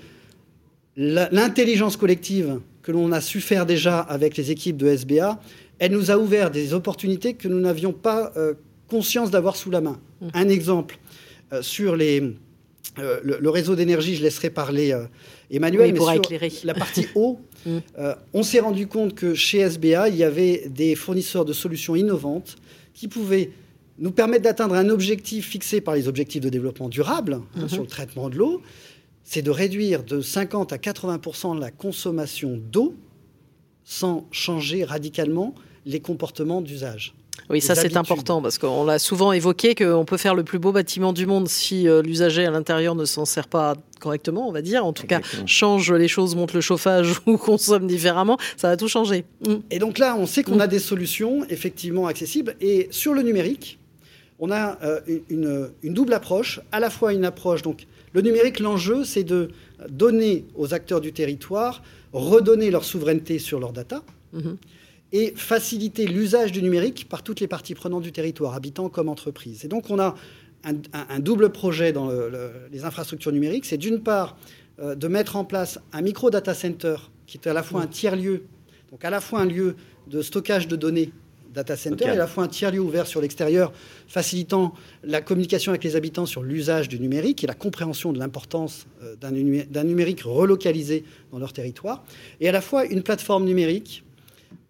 l'intelligence 0.97 1.97
collective 1.97 2.59
que 2.81 2.91
l'on 2.91 3.11
a 3.11 3.21
su 3.21 3.41
faire 3.41 3.65
déjà 3.65 3.99
avec 3.99 4.37
les 4.37 4.51
équipes 4.51 4.77
de 4.77 4.87
SBA, 4.87 5.39
elle 5.79 5.91
nous 5.91 6.11
a 6.11 6.17
ouvert 6.17 6.51
des 6.51 6.73
opportunités 6.73 7.33
que 7.33 7.47
nous 7.47 7.59
n'avions 7.59 7.91
pas 7.91 8.31
euh, 8.37 8.53
conscience 8.87 9.31
d'avoir 9.31 9.55
sous 9.55 9.71
la 9.71 9.81
main. 9.81 9.99
Mmh. 10.21 10.27
Un 10.33 10.49
exemple, 10.49 10.99
euh, 11.51 11.61
sur 11.61 11.95
les, 11.95 12.21
euh, 12.99 13.19
le, 13.23 13.49
réseau 13.49 13.75
d'énergie, 13.75 14.15
je 14.15 14.23
laisserai 14.23 14.49
parler 14.49 14.97
Emmanuel, 15.51 15.93
mais 15.93 15.99
sur 15.99 16.21
la 16.63 16.73
partie 16.73 17.07
eau, 17.15 17.39
mm. 17.65 17.79
on 18.33 18.43
s'est 18.43 18.59
rendu 18.59 18.87
compte 18.87 19.15
que 19.15 19.33
chez 19.33 19.59
SBA, 19.59 20.09
il 20.09 20.15
y 20.15 20.23
avait 20.23 20.69
des 20.69 20.95
fournisseurs 20.95 21.43
de 21.43 21.53
solutions 21.53 21.95
innovantes 21.95 22.55
qui 22.93 23.07
pouvaient 23.07 23.49
nous 23.97 24.11
permettre 24.11 24.43
d'atteindre 24.43 24.75
un 24.75 24.89
objectif 24.89 25.49
fixé 25.49 25.81
par 25.81 25.95
les 25.95 26.07
objectifs 26.07 26.41
de 26.41 26.49
développement 26.49 26.89
durable 26.89 27.33
hein, 27.33 27.43
mm-hmm. 27.57 27.67
sur 27.67 27.81
le 27.81 27.87
traitement 27.87 28.29
de 28.29 28.35
l'eau, 28.35 28.61
c'est 29.25 29.41
de 29.41 29.51
réduire 29.51 30.03
de 30.03 30.21
50 30.21 30.71
à 30.71 30.77
80% 30.77 31.59
la 31.59 31.71
consommation 31.71 32.57
d'eau 32.71 32.95
sans 33.83 34.27
changer 34.31 34.85
radicalement 34.85 35.53
les 35.85 35.99
comportements 35.99 36.61
d'usage. 36.61 37.13
Oui, 37.49 37.61
ça 37.61 37.75
c'est 37.75 37.97
important 37.97 38.41
parce 38.41 38.57
qu'on 38.57 38.85
l'a 38.85 38.97
souvent 38.97 39.31
évoqué 39.31 39.75
qu'on 39.75 40.05
peut 40.05 40.17
faire 40.17 40.33
le 40.33 40.43
plus 40.43 40.57
beau 40.57 40.71
bâtiment 40.71 41.13
du 41.13 41.25
monde 41.25 41.47
si 41.47 41.87
euh, 41.87 42.01
l'usager 42.01 42.45
à 42.45 42.49
l'intérieur 42.49 42.95
ne 42.95 43.05
s'en 43.05 43.25
sert 43.25 43.47
pas 43.47 43.75
correctement, 43.99 44.47
on 44.47 44.51
va 44.51 44.61
dire. 44.61 44.85
En 44.85 44.93
tout 44.93 45.05
cas, 45.05 45.19
change 45.45 45.91
les 45.91 46.07
choses, 46.07 46.35
monte 46.35 46.53
le 46.53 46.61
chauffage 46.61 47.19
ou 47.25 47.37
consomme 47.37 47.87
différemment, 47.87 48.37
ça 48.57 48.69
va 48.69 48.77
tout 48.77 48.87
changer. 48.87 49.25
Mm. 49.45 49.55
Et 49.69 49.79
donc 49.79 49.99
là, 49.99 50.15
on 50.17 50.25
sait 50.25 50.43
qu'on 50.43 50.59
a 50.59 50.65
mm. 50.65 50.69
des 50.69 50.79
solutions 50.79 51.45
effectivement 51.49 52.07
accessibles. 52.07 52.55
Et 52.61 52.87
sur 52.89 53.13
le 53.13 53.21
numérique, 53.21 53.79
on 54.39 54.51
a 54.51 54.77
euh, 54.83 55.01
une, 55.29 55.69
double 55.83 56.13
approche, 56.13 56.61
à 56.71 56.79
la 56.79 56.89
fois 56.89 57.13
une 57.13 57.25
approche, 57.25 57.61
donc 57.61 57.85
le 58.15 58.21
numérique, 58.21 58.59
l'enjeu, 58.59 59.03
c'est 59.03 59.23
de 59.23 59.49
donner 59.89 60.45
aux 60.55 60.73
acteurs 60.73 61.01
du 61.01 61.11
territoire, 61.13 61.83
redonner 62.13 62.71
leur 62.71 62.85
souveraineté 62.85 63.37
sur 63.39 63.59
leurs 63.59 63.73
data. 63.73 64.03
Mm-hmm 64.33 64.55
et 65.11 65.33
faciliter 65.35 66.07
l'usage 66.07 66.51
du 66.51 66.61
numérique 66.61 67.07
par 67.07 67.23
toutes 67.23 67.39
les 67.39 67.47
parties 67.47 67.73
prenantes 67.73 68.03
du 68.03 68.11
territoire, 68.11 68.53
habitants 68.53 68.89
comme 68.89 69.07
entreprises. 69.07 69.63
Et 69.63 69.69
donc 69.69 69.89
on 69.89 69.97
a 69.97 70.15
un, 70.63 71.19
double 71.19 71.51
projet 71.51 71.93
dans 71.93 72.09
les 72.71 72.83
infrastructures 72.83 73.31
numériques. 73.31 73.65
C'est 73.65 73.77
d'une 73.77 74.01
part 74.01 74.35
euh, 74.79 74.95
de 74.95 75.07
mettre 75.07 75.35
en 75.35 75.45
place 75.45 75.79
un 75.93 76.01
micro-data 76.01 76.53
center 76.53 76.95
qui 77.27 77.37
est 77.37 77.47
à 77.47 77.53
la 77.53 77.63
fois 77.63 77.81
un 77.81 77.87
tiers-lieu, 77.87 78.43
donc 78.91 79.05
à 79.05 79.09
la 79.09 79.21
fois 79.21 79.39
un 79.39 79.45
lieu 79.45 79.75
de 80.07 80.21
stockage 80.21 80.67
de 80.67 80.75
données 80.75 81.11
data 81.55 81.75
center. 81.75 82.05
Et 82.05 82.09
à 82.09 82.15
la 82.15 82.27
fois 82.27 82.43
un 82.43 82.47
tiers-lieu 82.47 82.79
ouvert 82.79 83.07
sur 83.07 83.21
l'extérieur, 83.21 83.71
facilitant 84.07 84.73
la 85.03 85.21
communication 85.21 85.71
avec 85.71 85.83
les 85.83 85.95
habitants 85.95 86.25
sur 86.25 86.43
l'usage 86.43 86.89
du 86.89 86.99
numérique 86.99 87.43
et 87.43 87.47
la 87.47 87.53
compréhension 87.53 88.13
de 88.13 88.19
l'importance 88.19 88.85
euh, 89.03 89.15
d'un 89.15 89.83
numérique 89.83 90.21
relocalisé 90.21 91.03
dans 91.31 91.39
leur 91.39 91.53
territoire, 91.53 92.03
et 92.41 92.49
à 92.49 92.51
la 92.51 92.61
fois 92.61 92.85
une 92.85 93.01
plateforme 93.01 93.45
numérique 93.45 94.03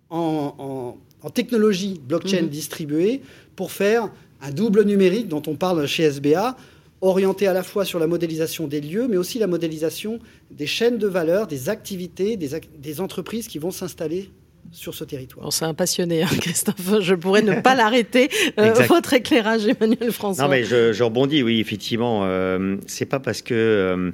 en, 0.09 0.97
technologie 1.33 1.99
blockchain 2.07 2.43
mhm. 2.43 2.49
distribuée 2.49 3.21
pour 3.55 3.71
faire 3.71 4.11
un 4.41 4.51
double 4.51 4.83
numérique 4.83 5.27
dont 5.27 5.41
on 5.47 5.55
parle 5.55 5.87
chez 5.87 6.03
SBA, 6.03 6.55
orienté 7.01 7.47
à 7.47 7.53
la 7.53 7.63
fois 7.63 7.83
sur 7.83 7.97
la 7.97 8.05
modélisation 8.05 8.67
des 8.67 8.79
lieux, 8.79 9.07
mais 9.07 9.17
aussi 9.17 9.39
la 9.39 9.47
modélisation 9.47 10.19
des 10.51 10.67
chaînes 10.67 10.99
de 10.99 11.07
valeur, 11.07 11.47
des 11.47 11.69
activités, 11.69 12.37
des, 12.37 13.01
entreprises 13.01 13.47
qui 13.47 13.57
vont 13.57 13.71
s'installer 13.71 14.29
sur 14.71 14.93
ce 14.93 15.04
territoire. 15.04 15.51
C'est 15.54 15.65
un 15.65 15.73
passionné, 15.73 16.23
hein, 16.23 16.30
Christophe. 16.41 17.01
Je 17.01 17.15
pourrais 17.15 17.41
ne 17.41 17.60
pas 17.62 17.75
l'arrêter. 17.75 18.30
Euh, 18.60 18.73
votre 18.88 19.13
éclairage, 19.13 19.65
Emmanuel 19.67 20.12
François. 20.12 20.45
Non, 20.45 20.49
mais 20.49 20.63
je, 20.63 21.01
rebondis, 21.04 21.43
oui, 21.43 21.60
effectivement. 21.60 22.21
Euh, 22.23 22.78
c'est 22.88 23.06
pas 23.06 23.19
parce 23.19 23.41
que 23.41 23.54
euh, 23.54 24.12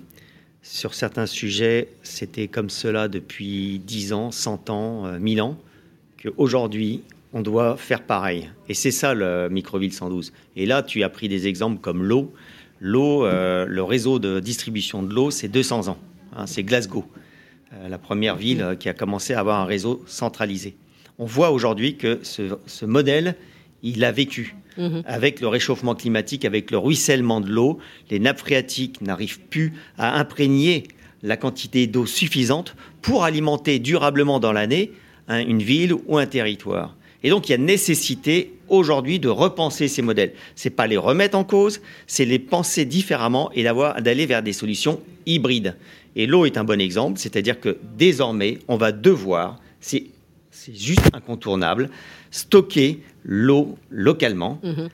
sur 0.61 0.93
certains 0.93 1.25
sujets, 1.25 1.89
c'était 2.03 2.47
comme 2.47 2.69
cela 2.69 3.07
depuis 3.07 3.79
10 3.79 4.13
ans, 4.13 4.31
100 4.31 4.69
ans, 4.69 5.19
1000 5.19 5.41
ans 5.41 5.57
qu'aujourd'hui, 6.21 7.01
on 7.33 7.41
doit 7.41 7.77
faire 7.77 8.03
pareil. 8.03 8.49
Et 8.69 8.73
c'est 8.73 8.91
ça 8.91 9.13
le 9.13 9.49
Microville 9.49 9.93
112. 9.93 10.33
Et 10.55 10.65
là, 10.65 10.83
tu 10.83 11.03
as 11.03 11.09
pris 11.09 11.29
des 11.29 11.47
exemples 11.47 11.79
comme 11.79 12.03
l'eau. 12.03 12.33
L'eau, 12.79 13.25
euh, 13.25 13.65
le 13.67 13.83
réseau 13.83 14.19
de 14.19 14.39
distribution 14.39 15.03
de 15.03 15.13
l'eau, 15.13 15.31
c'est 15.31 15.47
200 15.47 15.87
ans. 15.87 15.97
Hein, 16.35 16.47
c'est 16.47 16.63
Glasgow, 16.63 17.05
euh, 17.05 17.19
la 17.89 17.97
première 17.97 18.35
ville 18.35 18.61
euh, 18.61 18.75
qui 18.75 18.89
a 18.89 18.93
commencé 18.93 19.33
à 19.33 19.39
avoir 19.39 19.59
un 19.59 19.65
réseau 19.65 20.03
centralisé. 20.07 20.75
On 21.19 21.25
voit 21.25 21.51
aujourd'hui 21.51 21.97
que 21.97 22.19
ce, 22.23 22.85
modèle, 22.85 23.35
il 23.83 23.99
l'a 23.99 24.11
vécu. 24.11 24.55
Mhm. 24.77 25.03
Avec 25.05 25.41
le 25.41 25.47
réchauffement 25.47 25.95
climatique, 25.95 26.45
avec 26.45 26.71
le 26.71 26.77
ruissellement 26.77 27.41
de 27.41 27.49
l'eau, 27.49 27.79
les 28.09 28.19
nappes 28.19 28.39
phréatiques 28.39 29.01
n'arrivent 29.01 29.41
plus 29.41 29.73
à 29.97 30.17
imprégner 30.17 30.83
la 31.23 31.37
quantité 31.37 31.87
d'eau 31.87 32.05
suffisante 32.05 32.75
pour 33.01 33.23
alimenter 33.23 33.79
durablement 33.79 34.39
dans 34.39 34.53
l'année 34.53 34.91
une 35.29 35.61
ville 35.61 35.93
ou 36.07 36.17
un 36.17 36.25
territoire. 36.25 36.95
Et 37.23 37.29
donc, 37.29 37.47
il 37.47 37.51
y 37.51 37.55
a 37.55 37.59
nécessité 37.59 38.53
aujourd'hui 38.71 39.19
de 39.19 39.29
repenser 39.29 39.87
ces 39.87 40.01
modèles. 40.01 40.33
Ce 40.55 40.67
n'est 40.67 40.75
pas 40.75 40.87
les 40.87 40.97
remettre 40.97 41.37
en 41.37 41.43
cause, 41.43 41.81
c'est 42.07 42.25
les 42.25 42.39
penser 42.39 42.85
différemment 42.85 43.51
et 43.53 43.63
d'aller 43.63 44.25
vers 44.25 44.41
des 44.41 44.53
solutions 44.53 44.99
hybrides. 45.25 45.75
Et 46.15 46.25
l'eau 46.25 46.45
est 46.45 46.57
un 46.57 46.63
bon 46.63 46.81
exemple, 46.81 47.19
c'est-à-dire 47.19 47.59
que 47.59 47.77
désormais, 47.97 48.59
on 48.67 48.77
va 48.77 48.91
devoir, 48.91 49.59
c'est 49.79 50.05
juste 50.73 51.07
incontournable, 51.13 51.89
stocker 52.31 52.99
l'eau 53.23 53.77
localement, 53.89 54.59
mhm. 54.63 54.89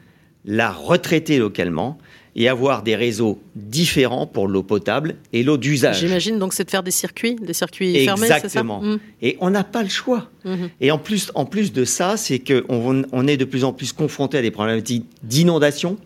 la 0.45 0.71
retraiter 0.71 1.37
localement 1.37 1.97
et 2.37 2.47
avoir 2.47 2.83
des 2.83 2.95
réseaux 2.95 3.41
différents 3.55 4.27
pour 4.27 4.47
l'eau 4.47 4.61
potable 4.61 5.15
et 5.33 5.41
l'eau 5.41 5.57
d'usage. 5.57 5.99
J'imagine 5.99 6.37
donc 6.37 6.53
c'est 6.53 6.63
de 6.63 6.69
faire 6.69 6.83
des 6.83 6.91
circuits, 6.91 7.35
des 7.35 7.53
circuits 7.53 8.05
fermés, 8.05 8.27
c'est 8.41 8.49
ça? 8.49 8.63
Mhm. 8.63 8.99
Et 9.23 9.37
on 9.41 9.49
n'a 9.49 9.63
pas 9.63 9.81
le 9.81 9.89
choix. 9.89 10.29
Mhm. 10.45 10.69
Et 10.79 10.91
en 10.91 10.99
plus, 10.99 11.31
en 11.33 11.45
plus 11.45 11.73
de 11.73 11.83
ça, 11.83 12.15
c'est 12.15 12.39
qu'on 12.39 13.03
on 13.11 13.27
est 13.27 13.37
de 13.37 13.45
plus 13.45 13.63
en 13.63 13.73
plus 13.73 13.91
confronté 13.91 14.37
à 14.37 14.43
des 14.43 14.51
problématiques 14.51 15.05
d'inondation. 15.23 15.97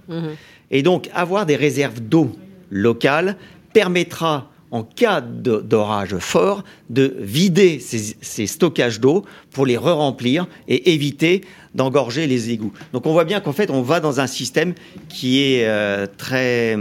Et 0.72 0.82
donc 0.84 1.10
avoir 1.14 1.46
des 1.46 1.58
réserves 1.58 2.00
d'eau 2.00 2.32
locales 2.70 3.36
permettra 3.74 4.51
en 4.72 4.84
cas 4.84 5.22
d'orage 5.22 6.18
fort, 6.18 6.64
de 6.90 7.16
vider 7.20 7.80
ces, 7.80 8.48
stockages 8.48 9.00
d'eau 9.00 9.26
pour 9.52 9.66
les 9.66 9.78
re-remplir 9.78 10.48
et 10.68 10.94
éviter 10.94 11.42
d'engorger 11.76 12.26
les 12.26 12.52
égouts. 12.52 12.74
Donc 12.94 13.06
on 13.06 13.12
voit 13.12 13.26
bien 13.26 13.42
qu'en 13.42 13.54
fait, 13.54 13.70
on 13.70 13.82
va 13.82 14.00
dans 14.00 14.20
un 14.20 14.28
système 14.28 14.74
qui 15.10 15.42
est 15.42 15.68
euh, 15.68 16.08
très 16.18 16.78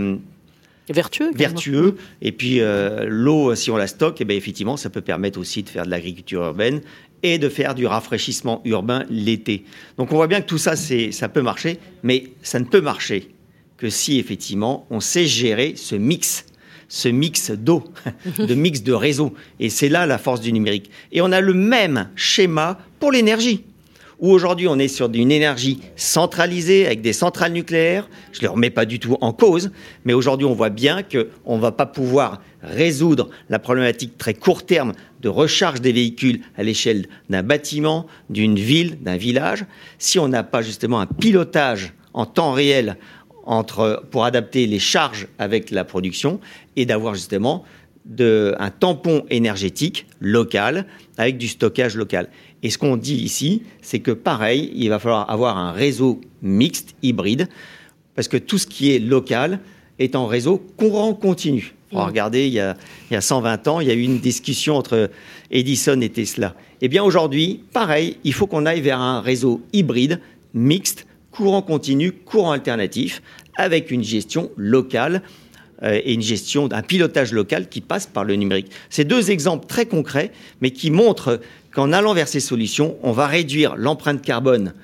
vertueux. 0.88 1.30
Vertueux. 1.34 1.96
Et 2.22 2.32
puis 2.32 2.60
euh, 2.60 3.06
l'eau, 3.08 3.54
si 3.54 3.70
on 3.70 3.76
la 3.76 3.86
stocke, 3.86 4.20
et 4.20 4.22
eh 4.22 4.24
bien, 4.24 4.36
effectivement, 4.36 4.76
ça 4.76 4.90
peut 4.90 5.00
permettre 5.00 5.38
aussi 5.38 5.62
de 5.62 5.68
faire 5.68 5.84
de 5.84 5.90
l'agriculture 5.90 6.42
urbaine 6.42 6.80
et 7.22 7.38
de 7.38 7.48
faire 7.48 7.74
du 7.74 7.86
rafraîchissement 7.86 8.62
urbain 8.64 9.04
l'été. 9.10 9.64
Donc 9.98 10.12
on 10.12 10.16
voit 10.16 10.26
bien 10.26 10.40
que 10.40 10.46
tout 10.46 10.58
ça, 10.58 10.74
ça 10.76 11.28
peut 11.28 11.42
marcher, 11.42 11.78
mais 12.02 12.24
ça 12.42 12.58
ne 12.60 12.64
peut 12.64 12.80
marcher 12.80 13.30
que 13.76 13.90
si 13.90 14.18
effectivement 14.18 14.86
on 14.90 15.00
sait 15.00 15.26
gérer 15.26 15.74
ce 15.76 15.94
mix 15.94 16.44
ce 16.90 17.08
mix 17.08 17.50
d'eau, 17.52 17.84
de 18.38 18.54
mix 18.54 18.82
de 18.82 18.92
réseau. 18.92 19.32
Et 19.60 19.70
c'est 19.70 19.88
là 19.88 20.04
la 20.04 20.18
force 20.18 20.42
du 20.42 20.52
numérique. 20.52 20.90
Et 21.12 21.22
on 21.22 21.32
a 21.32 21.40
le 21.40 21.54
même 21.54 22.10
schéma 22.16 22.78
pour 22.98 23.12
l'énergie 23.12 23.64
où 24.18 24.30
aujourd'hui 24.30 24.68
on 24.68 24.78
est 24.78 24.88
sur 24.88 25.10
une 25.12 25.32
énergie 25.32 25.80
centralisée 25.96 26.84
avec 26.84 27.00
des 27.00 27.14
centrales 27.14 27.52
nucléaires. 27.52 28.06
Je 28.32 28.38
ne 28.38 28.42
les 28.42 28.48
remets 28.48 28.70
pas 28.70 28.84
du 28.84 28.98
tout 28.98 29.16
en 29.22 29.32
cause, 29.32 29.70
mais 30.04 30.12
aujourd'hui 30.12 30.46
on 30.46 30.52
voit 30.52 30.68
bien 30.68 31.02
qu'on 31.02 31.56
ne 31.56 31.62
va 31.62 31.72
pas 31.72 31.86
pouvoir 31.86 32.42
résoudre 32.62 33.30
la 33.48 33.58
problématique 33.58 34.18
très 34.18 34.34
court 34.34 34.66
terme 34.66 34.92
de 35.22 35.30
recharge 35.30 35.80
des 35.80 35.92
véhicules 35.92 36.40
à 36.58 36.62
l'échelle 36.62 37.06
d'un 37.30 37.42
bâtiment, 37.42 38.06
d'une 38.28 38.58
ville, 38.58 38.98
d'un 39.00 39.16
village, 39.16 39.64
si 39.98 40.18
on 40.18 40.28
n'a 40.28 40.42
pas 40.42 40.60
justement 40.60 41.00
un 41.00 41.06
pilotage 41.06 41.94
en 42.12 42.26
temps 42.26 42.52
réel 42.52 42.98
entre, 43.50 44.04
pour 44.12 44.24
adapter 44.24 44.68
les 44.68 44.78
charges 44.78 45.26
avec 45.40 45.72
la 45.72 45.84
production 45.84 46.38
et 46.76 46.86
d'avoir 46.86 47.16
justement 47.16 47.64
de, 48.04 48.54
un 48.60 48.70
tampon 48.70 49.24
énergétique 49.28 50.06
local 50.20 50.86
avec 51.18 51.36
du 51.36 51.48
stockage 51.48 51.96
local. 51.96 52.28
Et 52.62 52.70
ce 52.70 52.78
qu'on 52.78 52.96
dit 52.96 53.16
ici, 53.16 53.64
c'est 53.82 53.98
que 53.98 54.12
pareil, 54.12 54.70
il 54.76 54.88
va 54.88 55.00
falloir 55.00 55.28
avoir 55.28 55.58
un 55.58 55.72
réseau 55.72 56.20
mixte, 56.42 56.94
hybride, 57.02 57.48
parce 58.14 58.28
que 58.28 58.36
tout 58.36 58.56
ce 58.56 58.68
qui 58.68 58.94
est 58.94 59.00
local 59.00 59.58
est 59.98 60.14
en 60.14 60.26
réseau 60.26 60.58
courant 60.76 61.12
continu. 61.12 61.74
Mmh. 61.90 61.98
regardez, 61.98 62.46
il 62.46 62.52
y, 62.52 62.60
a, 62.60 62.76
il 63.10 63.14
y, 63.14 63.16
a, 63.16 63.20
120 63.20 63.66
ans, 63.66 63.80
il 63.80 63.88
y 63.88 63.90
a 63.90 63.94
eu 63.94 64.02
une 64.02 64.20
discussion 64.20 64.76
entre 64.76 65.10
Edison 65.50 66.00
et 66.00 66.08
Tesla. 66.08 66.54
Eh 66.82 66.86
bien 66.86 67.02
aujourd'hui, 67.02 67.64
pareil, 67.72 68.16
il 68.22 68.32
faut 68.32 68.46
qu'on 68.46 68.64
aille 68.64 68.80
vers 68.80 69.00
un 69.00 69.20
réseau 69.20 69.60
hybride, 69.72 70.20
mixte, 70.54 71.08
courant 71.30 71.62
continu, 71.62 72.12
courant 72.12 72.52
alternatif, 72.52 73.22
avec 73.56 73.90
une 73.90 74.02
gestion 74.02 74.50
locale 74.56 75.22
euh, 75.82 76.00
et 76.04 76.14
une 76.14 76.22
gestion 76.22 76.68
d'un 76.68 76.82
pilotage 76.82 77.32
local 77.32 77.68
qui 77.68 77.80
passe 77.80 78.06
par 78.06 78.24
le 78.24 78.36
numérique. 78.36 78.70
C'est 78.88 79.04
deux 79.04 79.30
exemples 79.30 79.66
très 79.66 79.86
concrets, 79.86 80.32
mais 80.60 80.70
qui 80.70 80.90
montrent 80.90 81.40
qu'en 81.72 81.92
allant 81.92 82.14
vers 82.14 82.28
ces 82.28 82.40
solutions, 82.40 82.96
on 83.02 83.12
va 83.12 83.26
réduire 83.26 83.76
l'empreinte 83.76 84.22
carbone 84.22 84.74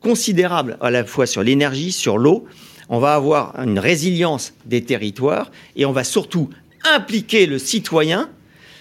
considérable 0.00 0.76
à 0.80 0.90
la 0.90 1.04
fois 1.04 1.26
sur 1.26 1.42
l'énergie, 1.42 1.92
sur 1.92 2.18
l'eau. 2.18 2.46
On 2.88 2.98
va 2.98 3.14
avoir 3.14 3.58
une 3.58 3.78
résilience 3.78 4.52
des 4.66 4.82
territoires 4.82 5.50
et 5.76 5.86
on 5.86 5.92
va 5.92 6.04
surtout 6.04 6.50
impliquer 6.84 7.46
le 7.46 7.58
citoyen 7.58 8.28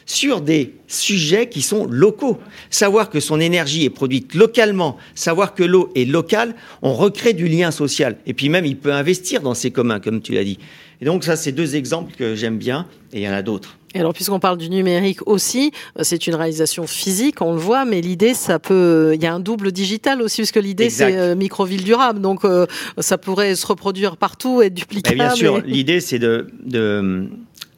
sur 0.06 0.42
des 0.42 0.76
sujets 0.88 1.50
qui 1.50 1.62
sont 1.62 1.86
locaux. 1.86 2.38
Savoir 2.70 3.10
que 3.10 3.20
son 3.20 3.40
énergie 3.40 3.86
est 3.86 3.90
produite 3.90 4.34
localement, 4.36 4.98
savoir 5.16 5.54
que 5.54 5.64
l'eau 5.64 5.92
est 5.96 6.06
locale, 6.06 6.56
on 6.82 6.94
recrée 6.94 7.34
du 7.34 7.48
lien 7.48 7.72
social. 7.72 8.18
Et 8.26 8.34
puis 8.34 8.50
même, 8.50 8.66
il 8.66 8.78
peut 8.78 8.94
investir 8.94 9.42
dans 9.42 9.54
ses 9.54 9.72
communs, 9.72 10.00
comme 10.00 10.22
tu 10.22 10.34
l'as 10.34 10.44
dit. 10.44 10.60
Et 11.02 11.06
donc 11.06 11.24
ça, 11.24 11.36
c'est 11.36 11.52
deux 11.52 11.76
exemples 11.76 12.14
que 12.16 12.36
j'aime 12.36 12.58
bien, 12.58 12.86
et 13.12 13.22
il 13.22 13.24
y 13.24 13.30
en 13.30 13.34
a 13.34 13.42
d'autres. 13.42 13.78
Et 13.94 14.00
alors, 14.00 14.14
puisqu'on 14.14 14.40
parle 14.40 14.58
du 14.58 14.70
numérique 14.70 15.28
aussi, 15.28 15.72
euh, 15.98 16.04
c'est 16.04 16.28
une 16.28 16.36
réalisation 16.36 16.88
physique, 16.88 17.42
on 17.42 17.54
le 17.54 17.60
voit, 17.60 17.84
mais 17.84 18.00
l'idée, 18.00 18.34
ça 18.34 18.60
peut, 18.60 19.12
il 19.16 19.22
y 19.22 19.26
a 19.26 19.34
un 19.34 19.40
double 19.40 19.72
digital 19.72 20.22
aussi, 20.22 20.42
parce 20.42 20.52
que 20.52 20.60
l'idée, 20.60 20.90
c'est 20.90 21.18
euh, 21.18 21.36
microville 21.36 21.84
durable, 21.84 22.22
donc 22.22 22.46
euh, 22.46 22.68
ça 23.00 23.18
pourrait 23.18 23.56
se 23.56 23.66
reproduire 23.66 24.16
partout, 24.16 24.62
être 24.62 24.74
duplicable. 24.74 25.16
bien 25.16 25.36
sûr, 25.36 25.60
l'idée, 25.66 26.00
c'est 26.00 26.20
de, 26.20 26.48
de 26.64 27.28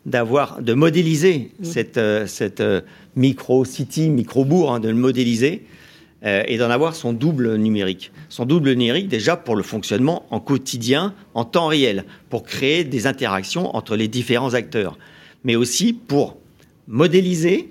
d'avoir, 0.05 0.61
de 0.61 0.73
modéliser 0.73 1.51
mmh. 1.59 1.63
cette, 1.63 1.97
euh, 1.97 2.27
cette 2.27 2.59
euh, 2.59 2.81
micro-city, 3.15 4.09
micro-bourg, 4.09 4.73
hein, 4.73 4.79
de 4.79 4.89
le 4.89 4.95
modéliser 4.95 5.63
euh, 6.25 6.43
et 6.47 6.57
d'en 6.57 6.69
avoir 6.69 6.95
son 6.95 7.13
double 7.13 7.55
numérique. 7.55 8.11
Son 8.29 8.45
double 8.45 8.73
numérique 8.73 9.07
déjà 9.07 9.35
pour 9.35 9.55
le 9.55 9.63
fonctionnement 9.63 10.25
en 10.29 10.39
quotidien, 10.39 11.13
en 11.33 11.45
temps 11.45 11.67
réel, 11.67 12.05
pour 12.29 12.43
créer 12.43 12.83
des 12.83 13.07
interactions 13.07 13.75
entre 13.75 13.95
les 13.95 14.07
différents 14.07 14.53
acteurs, 14.53 14.97
mais 15.43 15.55
aussi 15.55 15.93
pour 15.93 16.37
modéliser 16.87 17.69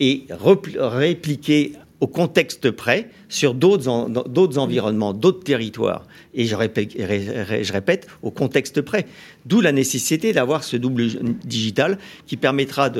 et 0.00 0.26
répliquer 0.30 1.72
au 2.00 2.06
contexte 2.06 2.70
près 2.70 3.08
sur 3.28 3.54
d'autres 3.54 4.58
environnements, 4.58 5.12
d'autres 5.12 5.42
territoires. 5.42 6.06
Et 6.34 6.44
je 6.44 6.54
répète, 6.54 6.92
je 6.96 7.72
répète, 7.72 8.06
au 8.22 8.30
contexte 8.30 8.82
près. 8.82 9.06
D'où 9.46 9.60
la 9.60 9.72
nécessité 9.72 10.32
d'avoir 10.32 10.62
ce 10.64 10.76
double 10.76 11.06
digital 11.44 11.98
qui 12.26 12.36
permettra 12.36 12.90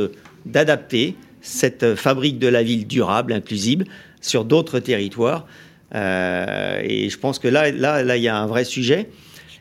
d'adapter 0.46 1.14
cette 1.42 1.94
fabrique 1.94 2.38
de 2.38 2.48
la 2.48 2.62
ville 2.62 2.86
durable, 2.86 3.32
inclusive, 3.32 3.84
sur 4.20 4.44
d'autres 4.44 4.80
territoires. 4.80 5.46
Euh, 5.94 6.80
et 6.82 7.08
je 7.08 7.18
pense 7.18 7.38
que 7.38 7.48
là, 7.48 7.70
là, 7.70 8.02
là, 8.02 8.16
il 8.16 8.22
y 8.22 8.28
a 8.28 8.36
un 8.36 8.46
vrai 8.46 8.64
sujet. 8.64 9.10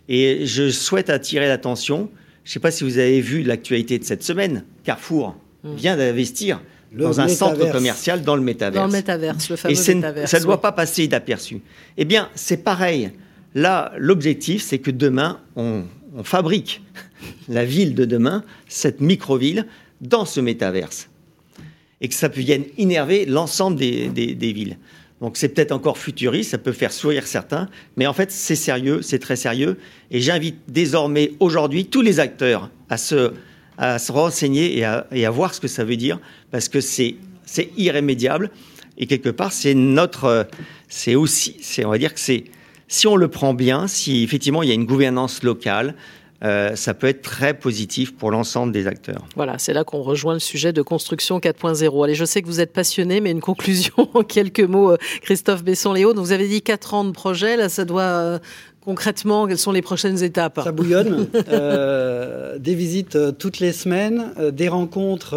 Et 0.08 0.46
je 0.46 0.70
souhaite 0.70 1.10
attirer 1.10 1.48
l'attention. 1.48 2.10
Je 2.44 2.50
ne 2.50 2.54
sais 2.54 2.60
pas 2.60 2.72
si 2.72 2.84
vous 2.84 2.98
avez 2.98 3.22
vu 3.22 3.44
l'actualité 3.44 4.00
de 4.00 4.04
cette 4.04 4.24
semaine. 4.24 4.64
Carrefour 4.84 5.36
mmh. 5.64 5.76
vient 5.76 5.98
d'investir 5.98 6.62
dans 7.04 7.20
un 7.20 7.28
centre 7.28 7.72
commercial 7.72 8.24
dans 8.24 8.36
le 8.36 8.42
métaverse. 8.42 8.76
Dans 8.76 8.88
le 8.88 8.92
métaverse, 8.92 9.50
le 9.50 9.56
fameux 9.56 9.74
Et 9.74 9.94
métaverse. 9.96 10.32
Ça 10.32 10.40
ne 10.40 10.44
doit 10.44 10.62
pas 10.62 10.72
passer 10.72 11.04
inaperçu. 11.04 11.62
Eh 11.98 12.06
bien, 12.06 12.30
c'est 12.36 12.64
pareil. 12.64 13.12
Là, 13.54 13.94
l'objectif, 13.98 14.62
c'est 14.64 14.80
que 14.80 14.92
demain, 14.92 15.40
on, 15.56 15.84
fabrique 16.24 16.82
la 17.50 17.66
ville 17.66 17.94
de 17.96 18.06
demain, 18.06 18.44
cette 18.68 19.02
micro-ville, 19.02 19.66
dans 20.02 20.26
ce 20.26 20.40
métaverse. 20.40 21.10
Et 22.02 22.08
que 22.08 22.14
ça 22.14 22.28
vienne 22.28 22.64
innerver 22.78 23.26
l'ensemble 23.26 23.78
des, 23.78 24.08
des, 24.10 24.54
villes. 24.54 24.78
Donc 25.22 25.38
c'est 25.38 25.50
peut-être 25.50 25.72
encore 25.72 25.98
futuriste, 25.98 26.52
ça 26.52 26.58
peut 26.58 26.74
faire 26.74 26.92
sourire 26.92 27.26
certains, 27.26 27.70
mais 27.96 28.06
en 28.06 28.14
fait 28.14 28.32
c'est 28.32 28.56
sérieux, 28.56 29.02
c'est 29.02 29.20
très 29.20 29.38
sérieux. 29.38 29.78
Et 30.12 30.20
j'invite 30.20 30.58
désormais 30.68 31.32
aujourd'hui 31.40 31.86
tous 31.86 32.02
les 32.02 32.20
acteurs 32.20 32.70
à 32.90 32.98
se, 32.98 33.32
à 33.78 34.00
se 34.00 34.12
renseigner 34.12 34.78
et 34.78 34.86
à, 34.86 35.30
voir 35.32 35.54
ce 35.54 35.60
que 35.60 35.68
ça 35.68 35.84
veut 35.84 35.98
dire, 35.98 36.20
parce 36.52 36.70
que 36.70 36.82
c'est 36.82 37.16
irrémédiable. 37.78 38.52
Et 38.98 39.08
quelque 39.08 39.30
part, 39.30 39.52
c'est 39.52 39.74
notre, 39.74 40.48
c'est 40.88 41.16
aussi, 41.16 41.58
on 41.84 41.90
va 41.90 41.98
dire 41.98 42.14
que 42.14 42.20
c'est, 42.20 42.46
si 42.88 43.08
on 43.08 43.16
le 43.16 43.28
prend 43.28 43.54
bien, 43.54 43.88
si 43.88 44.24
effectivement 44.24 44.64
il 44.64 44.70
y 44.70 44.72
a 44.72 44.76
une 44.76 44.86
gouvernance 44.86 45.44
locale, 45.44 45.96
euh, 46.44 46.76
ça 46.76 46.94
peut 46.94 47.08
être 47.08 47.22
très 47.22 47.54
positif 47.54 48.16
pour 48.16 48.30
l'ensemble 48.30 48.72
des 48.74 48.88
acteurs. 48.88 49.26
Voilà, 49.36 49.58
c'est 49.58 49.74
là 49.74 49.84
qu'on 49.84 50.02
rejoint 50.02 50.34
le 50.34 50.40
sujet 50.40 50.74
de 50.74 50.82
construction 50.82 51.40
4.0. 51.40 52.04
Allez, 52.04 52.14
je 52.14 52.26
sais 52.26 52.42
que 52.42 52.48
vous 52.48 52.60
êtes 52.60 52.74
passionné, 52.74 53.22
mais 53.22 53.32
une 53.32 53.42
conclusion 53.42 53.94
en 54.14 54.22
quelques 54.22 54.60
mots, 54.60 54.92
euh, 54.92 54.98
Christophe 55.22 55.64
Besson-Léo. 55.64 56.14
Vous 56.14 56.34
avez 56.34 56.48
dit 56.48 56.62
4 56.62 56.94
ans 56.94 57.04
de 57.06 57.12
projet, 57.12 57.56
là, 57.56 57.70
ça 57.70 57.86
doit 57.86 58.02
euh, 58.04 58.40
Concrètement, 58.86 59.48
quelles 59.48 59.58
sont 59.58 59.72
les 59.72 59.82
prochaines 59.82 60.22
étapes 60.22 60.62
Ça 60.64 60.72
bouillonne. 60.72 61.28
euh, 61.50 62.60
des 62.60 62.76
visites 62.76 63.16
euh, 63.16 63.32
toutes 63.32 63.58
les 63.58 63.72
semaines, 63.72 64.32
euh, 64.38 64.52
des 64.52 64.68
rencontres 64.68 65.34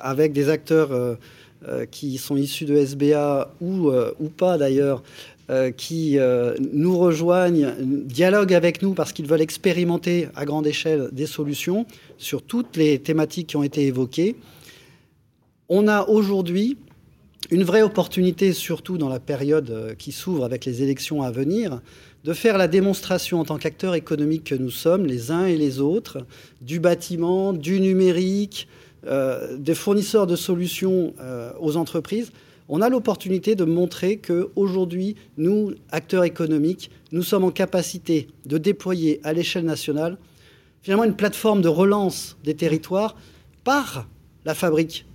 avec 0.00 0.32
des 0.32 0.48
acteurs 0.48 1.16
qui 1.90 2.16
sont 2.18 2.36
issus 2.36 2.64
de 2.64 2.76
SBA 2.76 3.50
ou, 3.60 3.90
ou 4.20 4.28
pas 4.28 4.56
d'ailleurs, 4.56 5.02
qui 5.76 6.18
nous 6.72 6.98
rejoignent, 6.98 7.72
dialoguent 7.80 8.54
avec 8.54 8.82
nous 8.82 8.94
parce 8.94 9.12
qu'ils 9.12 9.26
veulent 9.26 9.40
expérimenter 9.40 10.28
à 10.36 10.44
grande 10.44 10.66
échelle 10.66 11.08
des 11.12 11.26
solutions 11.26 11.86
sur 12.18 12.42
toutes 12.42 12.76
les 12.76 13.00
thématiques 13.00 13.48
qui 13.48 13.56
ont 13.56 13.64
été 13.64 13.86
évoquées. 13.86 14.36
On 15.68 15.88
a 15.88 16.04
aujourd'hui 16.04 16.76
une 17.50 17.64
vraie 17.64 17.82
opportunité, 17.82 18.52
surtout 18.52 18.98
dans 18.98 19.08
la 19.08 19.20
période 19.20 19.96
qui 19.98 20.12
s'ouvre 20.12 20.44
avec 20.44 20.64
les 20.64 20.82
élections 20.82 21.22
à 21.22 21.30
venir, 21.30 21.80
de 22.26 22.32
faire 22.34 22.58
la 22.58 22.66
démonstration 22.66 23.40
en 23.40 23.44
tant 23.44 23.56
qu'acteurs 23.56 23.94
économiques 23.94 24.44
que 24.44 24.54
nous 24.56 24.70
sommes, 24.70 25.06
les 25.06 25.30
uns 25.30 25.46
et 25.46 25.56
les 25.56 25.78
autres, 25.80 26.26
du 26.60 26.80
bâtiment, 26.80 27.52
du 27.52 27.80
numérique, 27.80 28.66
des 29.58 29.74
fournisseurs 29.76 30.26
de 30.26 30.34
solutions 30.34 31.14
aux 31.60 31.76
entreprises, 31.76 32.32
on 32.68 32.82
a 32.82 32.88
l'opportunité 32.88 33.54
de 33.54 33.64
montrer 33.64 34.16
qu'aujourd'hui, 34.16 35.14
nous, 35.38 35.74
acteurs 35.92 36.24
économiques, 36.24 36.90
nous 37.12 37.22
sommes 37.22 37.44
en 37.44 37.52
capacité 37.52 38.26
de 38.44 38.58
déployer 38.58 39.20
à 39.22 39.32
l'échelle 39.32 39.64
nationale 39.64 40.18
finalement 40.82 41.04
une 41.04 41.16
plateforme 41.16 41.62
de 41.62 41.68
relance 41.68 42.36
des 42.44 42.54
territoires 42.54 43.16
par 43.62 44.08
la 44.44 44.54
fabrique 44.54 45.05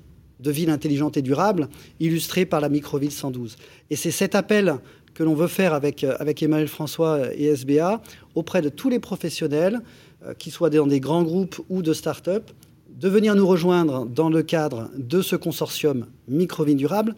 de 0.41 0.51
villes 0.51 0.69
intelligentes 0.69 1.17
et 1.17 1.21
durables, 1.21 1.69
illustrée 1.99 2.45
par 2.45 2.61
la 2.61 2.69
microville 2.69 3.11
112. 3.11 3.57
Et 3.89 3.95
c'est 3.95 4.11
cet 4.11 4.35
appel 4.35 4.75
que 5.13 5.23
l'on 5.23 5.35
veut 5.35 5.47
faire 5.47 5.73
avec, 5.73 6.03
avec 6.03 6.41
Emmanuel 6.41 6.67
François 6.67 7.33
et 7.35 7.45
SBA 7.45 8.01
auprès 8.35 8.61
de 8.61 8.69
tous 8.69 8.89
les 8.89 8.99
professionnels, 8.99 9.81
euh, 10.25 10.33
qui 10.33 10.51
soient 10.51 10.69
dans 10.69 10.87
des 10.87 10.99
grands 10.99 11.23
groupes 11.23 11.59
ou 11.69 11.81
de 11.81 11.93
start-up, 11.93 12.51
de 12.89 13.09
venir 13.09 13.35
nous 13.35 13.47
rejoindre 13.47 14.05
dans 14.05 14.29
le 14.29 14.43
cadre 14.43 14.89
de 14.95 15.21
ce 15.21 15.35
consortium 15.35 16.05
Microville 16.27 16.77
Durable 16.77 17.15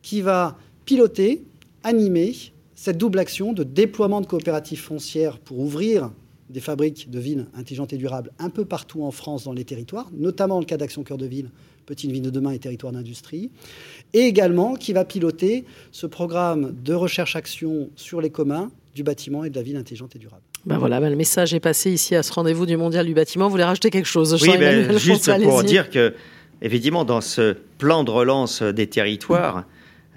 qui 0.00 0.22
va 0.22 0.56
piloter, 0.86 1.44
animer 1.82 2.34
cette 2.74 2.96
double 2.96 3.18
action 3.18 3.52
de 3.52 3.64
déploiement 3.64 4.20
de 4.20 4.26
coopératives 4.26 4.80
foncières 4.80 5.38
pour 5.38 5.58
ouvrir 5.58 6.10
des 6.48 6.60
fabriques 6.60 7.10
de 7.10 7.18
villes 7.18 7.46
intelligentes 7.54 7.92
et 7.92 7.98
durables 7.98 8.32
un 8.38 8.48
peu 8.48 8.64
partout 8.64 9.02
en 9.02 9.10
France 9.10 9.44
dans 9.44 9.52
les 9.52 9.64
territoires, 9.64 10.08
notamment 10.12 10.60
le 10.60 10.64
cas 10.64 10.78
d'Action 10.78 11.02
Cœur 11.02 11.18
de 11.18 11.26
Ville, 11.26 11.50
Petite 11.88 12.10
Ville 12.10 12.22
de 12.22 12.30
demain 12.30 12.50
et 12.50 12.58
Territoire 12.58 12.92
d'industrie, 12.92 13.50
et 14.12 14.20
également 14.20 14.74
qui 14.74 14.92
va 14.92 15.06
piloter 15.06 15.64
ce 15.90 16.06
programme 16.06 16.74
de 16.84 16.92
recherche-action 16.92 17.88
sur 17.96 18.20
les 18.20 18.28
communs 18.28 18.70
du 18.94 19.02
bâtiment 19.02 19.42
et 19.44 19.50
de 19.50 19.56
la 19.56 19.62
ville 19.62 19.76
intelligente 19.76 20.14
et 20.14 20.18
durable. 20.18 20.42
Ben 20.66 20.76
voilà, 20.76 21.00
ben 21.00 21.08
le 21.08 21.16
message 21.16 21.54
est 21.54 21.60
passé 21.60 21.90
ici 21.90 22.14
à 22.14 22.22
ce 22.22 22.30
rendez-vous 22.32 22.66
du 22.66 22.76
Mondial 22.76 23.06
du 23.06 23.14
bâtiment. 23.14 23.46
Vous 23.46 23.52
voulez 23.52 23.64
rajouter 23.64 23.88
quelque 23.88 24.06
chose 24.06 24.36
Oui, 24.42 24.58
ben, 24.58 24.98
juste 24.98 25.30
pour 25.42 25.64
dire 25.64 25.88
que, 25.88 26.14
effectivement, 26.60 27.06
dans 27.06 27.22
ce 27.22 27.56
plan 27.78 28.04
de 28.04 28.10
relance 28.10 28.62
des 28.62 28.86
territoires, 28.86 29.64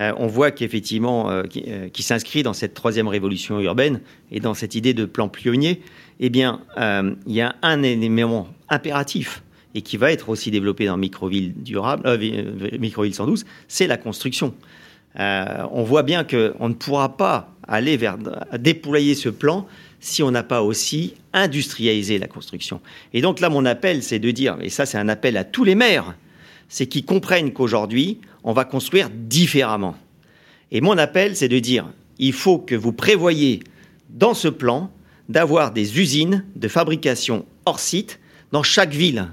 euh, 0.02 0.12
on 0.18 0.28
voit 0.28 0.52
qu'effectivement, 0.52 1.30
euh, 1.30 1.44
euh, 1.68 1.90
qui, 1.90 2.04
s'inscrit 2.04 2.44
dans 2.44 2.54
cette 2.54 2.74
troisième 2.74 3.08
révolution 3.08 3.60
urbaine 3.60 4.02
et 4.32 4.40
dans 4.40 4.56
cette 4.56 4.74
idée 4.74 4.94
de 4.94 5.06
plan 5.06 5.30
pionnier, 5.30 5.82
eh 6.20 6.30
bien, 6.30 6.62
il 6.78 7.34
y 7.34 7.42
a 7.42 7.56
un 7.62 7.82
élément 7.84 8.48
impératif 8.70 9.44
et 9.76 9.82
qui 9.82 9.98
va 9.98 10.12
être 10.12 10.30
aussi 10.30 10.52
développé 10.52 10.86
dans 10.86 10.98
Microville 10.98 11.54
durable, 11.56 12.20
Microville 12.80 13.14
112, 13.14 13.46
c'est 13.68 13.88
la 13.88 13.98
construction. 13.98 14.54
on 15.18 15.84
voit 15.84 16.04
bien 16.04 16.24
qu'on 16.24 16.70
ne 16.70 16.74
pourra 16.74 17.18
pas 17.18 17.54
aller 17.68 17.98
vers 17.98 18.18
déployer 18.58 19.16
ce 19.16 19.30
plan 19.30 19.68
si 20.00 20.24
on 20.24 20.32
n'a 20.32 20.44
pas 20.44 20.64
aussi 20.64 21.14
industrialisé 21.32 22.18
la 22.18 22.28
construction. 22.28 22.82
Et 23.14 23.22
donc 23.22 23.40
là, 23.40 23.50
mon 23.50 23.66
appel, 23.66 24.04
c'est 24.04 24.20
de 24.20 24.32
dire, 24.32 24.58
et 24.62 24.70
ça 24.70 24.86
c'est 24.86 24.98
un 24.98 25.08
appel 25.08 25.38
à 25.38 25.44
tous 25.44 25.64
les 25.64 25.76
maires, 25.76 26.16
c'est 26.68 26.88
qu'ils 26.88 27.06
comprennent 27.06 27.54
qu'aujourd'hui, 27.54 28.20
on 28.44 28.54
va 28.54 28.66
construire 28.66 29.10
différemment. 29.10 29.96
Et 30.72 30.82
mon 30.82 30.98
appel, 30.98 31.36
c'est 31.36 31.50
de 31.50 31.60
dire, 31.60 31.86
il 32.18 32.34
faut 32.34 32.58
que 32.58 32.76
vous 32.76 32.94
prévoyez 32.94 33.62
dans 34.10 34.34
ce 34.34 34.48
plan 34.48 34.92
d'avoir 35.30 35.72
des 35.72 36.00
usines 36.00 36.46
de 36.56 36.68
fabrication 36.68 37.46
hors 37.66 37.80
site 37.80 38.20
dans 38.52 38.64
chaque 38.64 38.94
ville. 38.94 39.28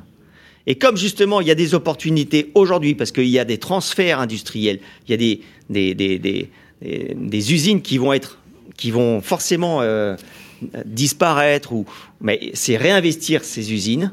Et 0.68 0.74
comme 0.74 0.98
justement, 0.98 1.40
il 1.40 1.48
y 1.48 1.50
a 1.50 1.54
des 1.54 1.74
opportunités 1.74 2.52
aujourd'hui, 2.54 2.94
parce 2.94 3.10
qu'il 3.10 3.24
y 3.24 3.38
a 3.38 3.46
des 3.46 3.56
transferts 3.56 4.20
industriels, 4.20 4.80
il 5.08 5.10
y 5.10 5.14
a 5.14 5.16
des, 5.16 5.94
des, 5.94 6.50
des, 7.14 7.52
usines 7.54 7.80
qui 7.80 7.96
vont, 7.96 8.12
être, 8.12 8.38
qui 8.76 8.90
vont 8.90 9.22
forcément 9.22 9.80
euh, 9.80 10.14
disparaître, 10.84 11.72
ou, 11.72 11.86
mais 12.20 12.50
c'est 12.52 12.76
réinvestir 12.76 13.44
ces 13.44 13.72
usines 13.72 14.12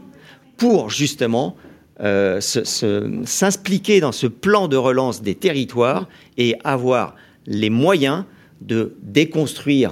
pour 0.56 0.90
justement 0.90 1.58
euh, 2.00 2.40
s'impliquer 2.40 4.00
dans 4.00 4.14
ce 4.14 4.28
plan 4.28 4.70
de 4.70 4.78
relance 4.78 5.22
des 5.22 5.36
territoires 5.36 6.08
et 6.38 6.56
avoir 6.64 7.16
les 7.46 7.70
moyens 7.70 8.24
de 8.62 8.96
déconstruire 9.02 9.92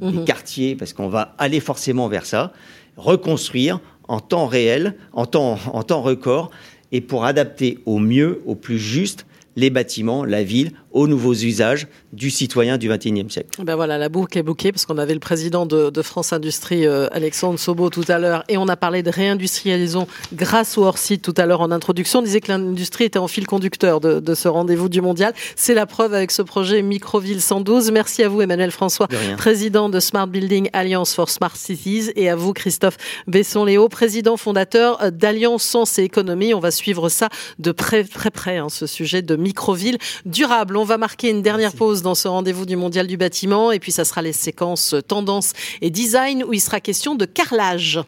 les 0.00 0.12
mhm. 0.12 0.24
quartiers, 0.24 0.76
parce 0.76 0.92
qu'on 0.92 1.08
va 1.08 1.34
aller 1.38 1.58
forcément 1.58 2.06
vers 2.06 2.24
ça, 2.24 2.52
reconstruire 2.96 3.80
en 4.08 4.20
temps 4.20 4.46
réel, 4.46 4.96
en 5.12 5.26
temps, 5.26 5.56
record, 6.02 6.50
et 6.92 7.00
pour 7.00 7.24
adapter 7.24 7.78
au 7.86 7.98
mieux, 7.98 8.42
au 8.46 8.54
plus 8.54 8.78
juste, 8.78 9.26
les 9.56 9.70
bâtiments, 9.70 10.24
la 10.24 10.42
ville, 10.42 10.72
aux 10.94 11.08
nouveaux 11.08 11.34
usages 11.34 11.88
du 12.12 12.30
citoyen 12.30 12.78
du 12.78 12.88
XXIe 12.88 13.28
siècle. 13.28 13.62
Ben 13.62 13.74
voilà, 13.74 13.98
la 13.98 14.08
boucle 14.08 14.38
est 14.38 14.42
bouquée 14.42 14.70
parce 14.70 14.86
qu'on 14.86 14.96
avait 14.96 15.12
le 15.12 15.20
président 15.20 15.66
de, 15.66 16.02
France 16.02 16.32
Industrie, 16.32 16.86
euh, 16.86 17.08
Alexandre 17.12 17.58
Sobo, 17.58 17.90
tout 17.90 18.04
à 18.08 18.18
l'heure, 18.18 18.44
et 18.48 18.56
on 18.56 18.68
a 18.68 18.76
parlé 18.76 19.02
de 19.02 19.10
réindustrialisation 19.10 20.06
grâce 20.32 20.78
au 20.78 20.84
hors-site 20.84 21.22
tout 21.22 21.34
à 21.36 21.46
l'heure 21.46 21.60
en 21.60 21.72
introduction. 21.72 22.20
On 22.20 22.22
disait 22.22 22.40
que 22.40 22.52
l'industrie 22.52 23.04
était 23.04 23.18
en 23.18 23.26
fil 23.26 23.46
conducteur 23.46 24.00
de, 24.00 24.34
ce 24.34 24.48
rendez-vous 24.48 24.88
du 24.88 25.00
mondial. 25.00 25.34
C'est 25.56 25.74
la 25.74 25.86
preuve 25.86 26.14
avec 26.14 26.30
ce 26.30 26.42
projet 26.42 26.82
Microville 26.82 27.40
112. 27.40 27.90
Merci 27.90 28.22
à 28.22 28.28
vous, 28.28 28.40
Emmanuel 28.40 28.70
François, 28.70 29.08
président 29.36 29.88
de 29.88 29.98
Smart 29.98 30.28
Building 30.28 30.68
Alliance 30.72 31.14
for 31.14 31.28
Smart 31.28 31.56
Cities, 31.56 32.12
et 32.14 32.28
à 32.28 32.36
vous, 32.36 32.52
Christophe 32.52 32.96
Besson-Léo, 33.26 33.88
président 33.88 34.36
fondateur 34.36 35.10
d'Alliance 35.10 35.64
Sens 35.64 35.98
et 35.98 36.02
Économie. 36.02 36.54
On 36.54 36.60
va 36.60 36.70
suivre 36.70 37.08
ça 37.08 37.28
de 37.58 37.72
près, 37.72 38.04
très 38.04 38.30
près, 38.30 38.58
hein, 38.58 38.68
ce 38.68 38.86
sujet 38.86 39.22
de 39.22 39.34
microville 39.34 39.98
durable. 40.24 40.76
On 40.76 40.83
va 40.84 40.98
marquer 40.98 41.30
une 41.30 41.42
dernière 41.42 41.72
pause 41.72 42.02
dans 42.02 42.14
ce 42.14 42.28
rendez-vous 42.28 42.66
du 42.66 42.76
Mondial 42.76 43.06
du 43.06 43.16
bâtiment 43.16 43.72
et 43.72 43.78
puis 43.78 43.92
ça 43.92 44.04
sera 44.04 44.22
les 44.22 44.32
séquences 44.32 44.94
tendance 45.08 45.52
et 45.80 45.90
design 45.90 46.44
où 46.44 46.52
il 46.52 46.60
sera 46.60 46.80
question 46.80 47.14
de 47.14 47.24
carrelage. 47.24 48.00